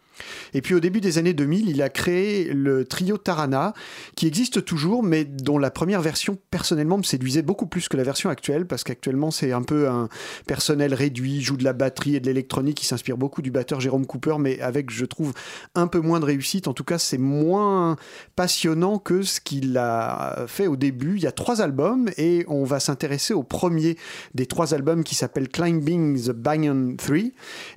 Et 0.54 0.62
puis 0.62 0.74
au 0.74 0.80
début 0.80 1.00
des 1.00 1.18
années 1.18 1.34
2000, 1.34 1.68
il 1.68 1.82
a 1.82 1.88
créé 1.88 2.52
le 2.52 2.84
trio 2.84 3.16
Tarana, 3.18 3.74
qui 4.16 4.26
existe 4.26 4.64
toujours, 4.64 5.02
mais 5.02 5.24
dont 5.24 5.58
la 5.58 5.70
première 5.70 6.00
version, 6.00 6.38
personnellement, 6.50 6.98
me 6.98 7.02
séduisait 7.02 7.42
beaucoup 7.42 7.66
plus 7.66 7.88
que 7.88 7.96
la 7.96 8.02
version 8.02 8.30
actuelle, 8.30 8.66
parce 8.66 8.84
qu'actuellement, 8.84 9.30
c'est 9.30 9.52
un 9.52 9.62
peu 9.62 9.88
un 9.88 10.08
personnel 10.46 10.94
réduit, 10.94 11.40
joue 11.42 11.56
de 11.56 11.64
la 11.64 11.72
batterie 11.72 12.16
et 12.16 12.20
de 12.20 12.26
l'électronique, 12.26 12.78
qui 12.78 12.86
s'inspire 12.86 13.16
beaucoup 13.16 13.42
du 13.42 13.50
batteur 13.50 13.80
Jérôme 13.80 14.06
Cooper, 14.06 14.36
mais 14.38 14.60
avec, 14.60 14.90
je 14.90 15.04
trouve, 15.04 15.32
un 15.74 15.86
peu 15.86 16.00
moins 16.00 16.20
de 16.20 16.24
réussite. 16.24 16.68
En 16.68 16.74
tout 16.74 16.84
cas, 16.84 16.98
c'est 16.98 17.18
moins 17.18 17.96
passionnant 18.36 18.98
que 18.98 19.22
ce 19.22 19.40
qu'il 19.40 19.76
a 19.76 20.44
fait 20.46 20.66
au 20.66 20.76
début. 20.76 21.16
Il 21.16 21.22
y 21.22 21.26
a 21.26 21.32
trois 21.32 21.60
albums, 21.60 22.10
et 22.16 22.44
on 22.48 22.64
va 22.64 22.80
s'intéresser 22.80 23.34
au 23.34 23.42
premier 23.42 23.96
des 24.34 24.46
trois 24.46 24.74
albums 24.74 25.04
qui 25.04 25.14
s'appelle 25.14 25.48
Climbing 25.48 26.20
the 26.20 26.30
Banyan 26.30 26.96
3. 26.96 27.16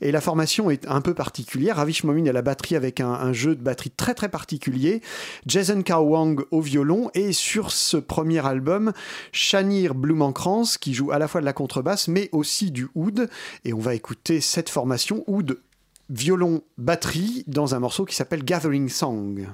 Et 0.02 0.12
la 0.12 0.22
formation 0.22 0.70
est 0.70 0.88
un 0.88 1.02
peu 1.02 1.14
particulière. 1.14 1.78
Ravish 1.78 2.04
Momin 2.04 2.26
la 2.34 2.42
batterie 2.42 2.76
avec 2.76 3.00
un, 3.00 3.32
jeu 3.34 3.56
de 3.56 3.62
batterie 3.62 3.92
très 3.92 4.14
très 4.14 4.30
particulier. 4.30 5.02
Jason 5.46 5.84
Wang 5.88 6.44
au 6.52 6.62
violon 6.62 7.10
et 7.14 7.32
sur 7.32 7.72
ce 7.72 7.98
premier 7.98 8.46
album, 8.46 8.92
Shanir 9.32 9.96
Blumenkrantz 9.96 10.78
qui 10.78 10.94
joue 10.94 11.12
à 11.12 11.20
la 11.20 11.28
fois 11.28 11.42
de 11.42 11.46
la 11.46 11.54
contrebasse 11.54 12.08
mais 12.08 12.30
aussi 12.32 12.72
du 12.72 12.88
oud. 12.96 13.30
Et 13.66 13.74
on 13.74 13.80
va 13.80 13.96
écouter 13.96 14.42
cette 14.42 14.70
formation 14.70 15.24
oud 15.28 15.60
violon 16.10 16.62
batterie 16.78 17.44
dans 17.48 17.76
un 17.76 17.80
morceau 17.80 18.06
qui 18.06 18.16
s'appelle 18.16 18.44
Gathering 18.44 18.90
Song. 18.90 19.48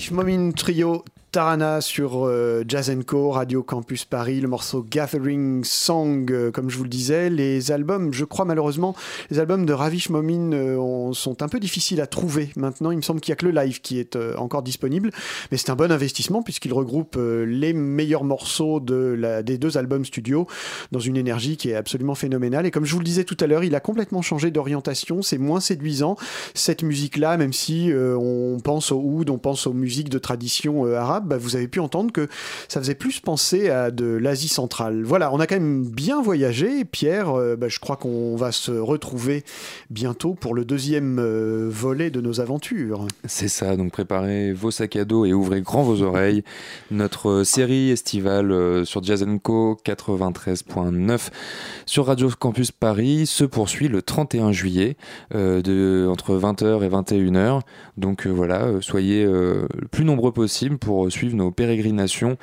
Ravish 0.00 0.12
Momin 0.12 0.52
Trio 0.54 1.04
Tarana 1.32 1.80
sur 1.80 2.26
euh, 2.26 2.64
Jazz 2.66 2.92
Co, 3.06 3.30
Radio 3.30 3.62
Campus 3.62 4.04
Paris, 4.04 4.40
le 4.40 4.48
morceau 4.48 4.84
Gathering 4.88 5.62
Song, 5.62 6.28
euh, 6.32 6.50
comme 6.50 6.70
je 6.70 6.76
vous 6.76 6.82
le 6.82 6.88
disais. 6.88 7.30
Les 7.30 7.70
albums, 7.70 8.12
je 8.12 8.24
crois 8.24 8.44
malheureusement, 8.44 8.96
les 9.30 9.38
albums 9.38 9.64
de 9.64 9.72
Ravish 9.72 10.10
Momin 10.10 10.52
euh, 10.52 11.12
sont 11.12 11.40
un 11.42 11.48
peu 11.48 11.60
difficiles 11.60 12.00
à 12.00 12.08
trouver 12.08 12.50
maintenant. 12.56 12.90
Il 12.90 12.96
me 12.96 13.02
semble 13.02 13.20
qu'il 13.20 13.30
n'y 13.30 13.34
a 13.34 13.36
que 13.36 13.46
le 13.46 13.52
live 13.52 13.80
qui 13.80 14.00
est 14.00 14.18
encore 14.36 14.64
disponible, 14.64 15.12
mais 15.52 15.56
c'est 15.56 15.70
un 15.70 15.76
bon 15.76 15.92
investissement 15.92 16.42
puisqu'il 16.42 16.72
regroupe 16.72 17.16
les 17.16 17.74
meilleurs 17.74 18.24
morceaux 18.24 18.80
de 18.80 19.42
des 19.42 19.56
deux 19.56 19.78
albums 19.78 20.04
studio 20.04 20.48
dans 20.90 20.98
une 20.98 21.16
énergie 21.16 21.56
qui 21.56 21.70
est 21.70 21.76
absolument 21.76 22.16
phénoménale. 22.16 22.66
Et 22.66 22.72
comme 22.72 22.84
je 22.84 22.92
vous 22.92 22.98
le 22.98 23.04
disais 23.04 23.24
tout 23.24 23.36
à 23.38 23.46
l'heure, 23.46 23.62
il 23.62 23.76
a 23.76 23.80
complètement 23.80 24.22
changé 24.22 24.50
d'orientation, 24.50 25.22
c'est 25.22 25.38
moins 25.38 25.60
séduisant 25.60 26.16
cette 26.54 26.82
musique-là, 26.82 27.36
même 27.36 27.52
si 27.52 27.92
on 27.94 28.58
pense 28.62 28.90
au 28.90 29.00
oud, 29.00 29.30
on 29.30 29.38
pense 29.38 29.68
aux 29.68 29.72
musiques 29.72 30.08
de 30.08 30.18
tradition 30.18 30.92
arabe 30.92 31.19
bah, 31.20 31.38
vous 31.38 31.56
avez 31.56 31.68
pu 31.68 31.80
entendre 31.80 32.12
que 32.12 32.28
ça 32.68 32.80
faisait 32.80 32.94
plus 32.94 33.20
penser 33.20 33.70
à 33.70 33.90
de 33.90 34.04
l'Asie 34.04 34.48
centrale. 34.48 35.02
Voilà, 35.04 35.32
on 35.32 35.40
a 35.40 35.46
quand 35.46 35.56
même 35.56 35.84
bien 35.84 36.22
voyagé. 36.22 36.84
Pierre, 36.84 37.30
euh, 37.30 37.56
bah, 37.56 37.68
je 37.68 37.78
crois 37.78 37.96
qu'on 37.96 38.36
va 38.36 38.52
se 38.52 38.72
retrouver 38.72 39.44
bientôt 39.90 40.34
pour 40.34 40.54
le 40.54 40.64
deuxième 40.64 41.18
euh, 41.18 41.68
volet 41.70 42.10
de 42.10 42.20
nos 42.20 42.40
aventures. 42.40 43.06
C'est 43.24 43.48
ça, 43.48 43.76
donc 43.76 43.92
préparez 43.92 44.52
vos 44.52 44.70
sacs 44.70 44.96
à 44.96 45.04
dos 45.04 45.24
et 45.24 45.32
ouvrez 45.32 45.62
grand 45.62 45.82
vos 45.82 46.02
oreilles. 46.02 46.42
Notre 46.90 47.28
euh, 47.30 47.44
série 47.44 47.90
estivale 47.90 48.86
sur 48.86 49.02
Jazz 49.02 49.26
Co 49.42 49.78
93.9 49.84 51.28
sur 51.86 52.06
Radio 52.06 52.28
Campus 52.38 52.70
Paris 52.70 53.26
se 53.26 53.44
poursuit 53.44 53.88
le 53.88 54.02
31 54.02 54.52
juillet 54.52 54.96
de, 55.32 56.06
entre 56.08 56.36
20h 56.36 56.82
et 56.84 56.88
21h. 56.88 57.60
Donc 57.96 58.26
voilà, 58.26 58.66
soyez 58.80 59.24
le 59.24 59.68
plus 59.90 60.04
nombreux 60.04 60.32
possible 60.32 60.78
pour 60.78 61.09
suivre 61.10 61.36
nos 61.36 61.50
pérégrinations, 61.50 62.38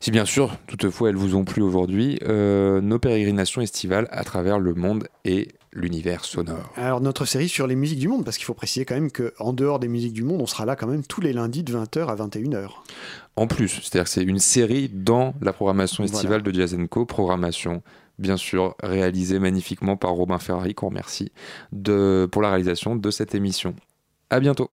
si 0.00 0.10
bien 0.10 0.24
sûr, 0.24 0.56
toutefois, 0.66 1.10
elles 1.10 1.16
vous 1.16 1.34
ont 1.34 1.44
plu 1.44 1.62
aujourd'hui, 1.62 2.18
euh, 2.22 2.80
nos 2.80 2.98
pérégrinations 2.98 3.60
estivales 3.60 4.08
à 4.10 4.24
travers 4.24 4.58
le 4.58 4.74
monde 4.74 5.08
et 5.24 5.48
l'univers 5.74 6.24
sonore. 6.24 6.72
Alors 6.76 7.00
notre 7.00 7.24
série 7.24 7.48
sur 7.48 7.66
les 7.66 7.74
musiques 7.76 7.98
du 7.98 8.08
monde, 8.08 8.24
parce 8.24 8.36
qu'il 8.36 8.44
faut 8.44 8.54
préciser 8.54 8.84
quand 8.84 8.94
même 8.94 9.10
qu'en 9.10 9.52
dehors 9.52 9.78
des 9.78 9.88
musiques 9.88 10.12
du 10.12 10.22
monde, 10.22 10.42
on 10.42 10.46
sera 10.46 10.66
là 10.66 10.76
quand 10.76 10.86
même 10.86 11.04
tous 11.04 11.20
les 11.20 11.32
lundis 11.32 11.62
de 11.62 11.72
20h 11.72 12.06
à 12.08 12.14
21h. 12.14 12.68
En 13.36 13.46
plus, 13.46 13.68
c'est-à-dire 13.68 14.04
que 14.04 14.10
c'est 14.10 14.22
une 14.22 14.38
série 14.38 14.90
dans 14.92 15.34
la 15.40 15.52
programmation 15.52 16.04
estivale 16.04 16.42
de 16.42 16.52
Jazz 16.52 16.76
Co, 16.90 17.06
programmation 17.06 17.82
bien 18.18 18.36
sûr 18.36 18.76
réalisée 18.82 19.38
magnifiquement 19.38 19.96
par 19.96 20.12
Robin 20.12 20.38
Ferrari, 20.38 20.74
qu'on 20.74 20.88
remercie 20.88 21.32
de, 21.72 22.28
pour 22.30 22.42
la 22.42 22.50
réalisation 22.50 22.94
de 22.94 23.10
cette 23.10 23.34
émission. 23.34 23.74
À 24.30 24.40
bientôt. 24.40 24.70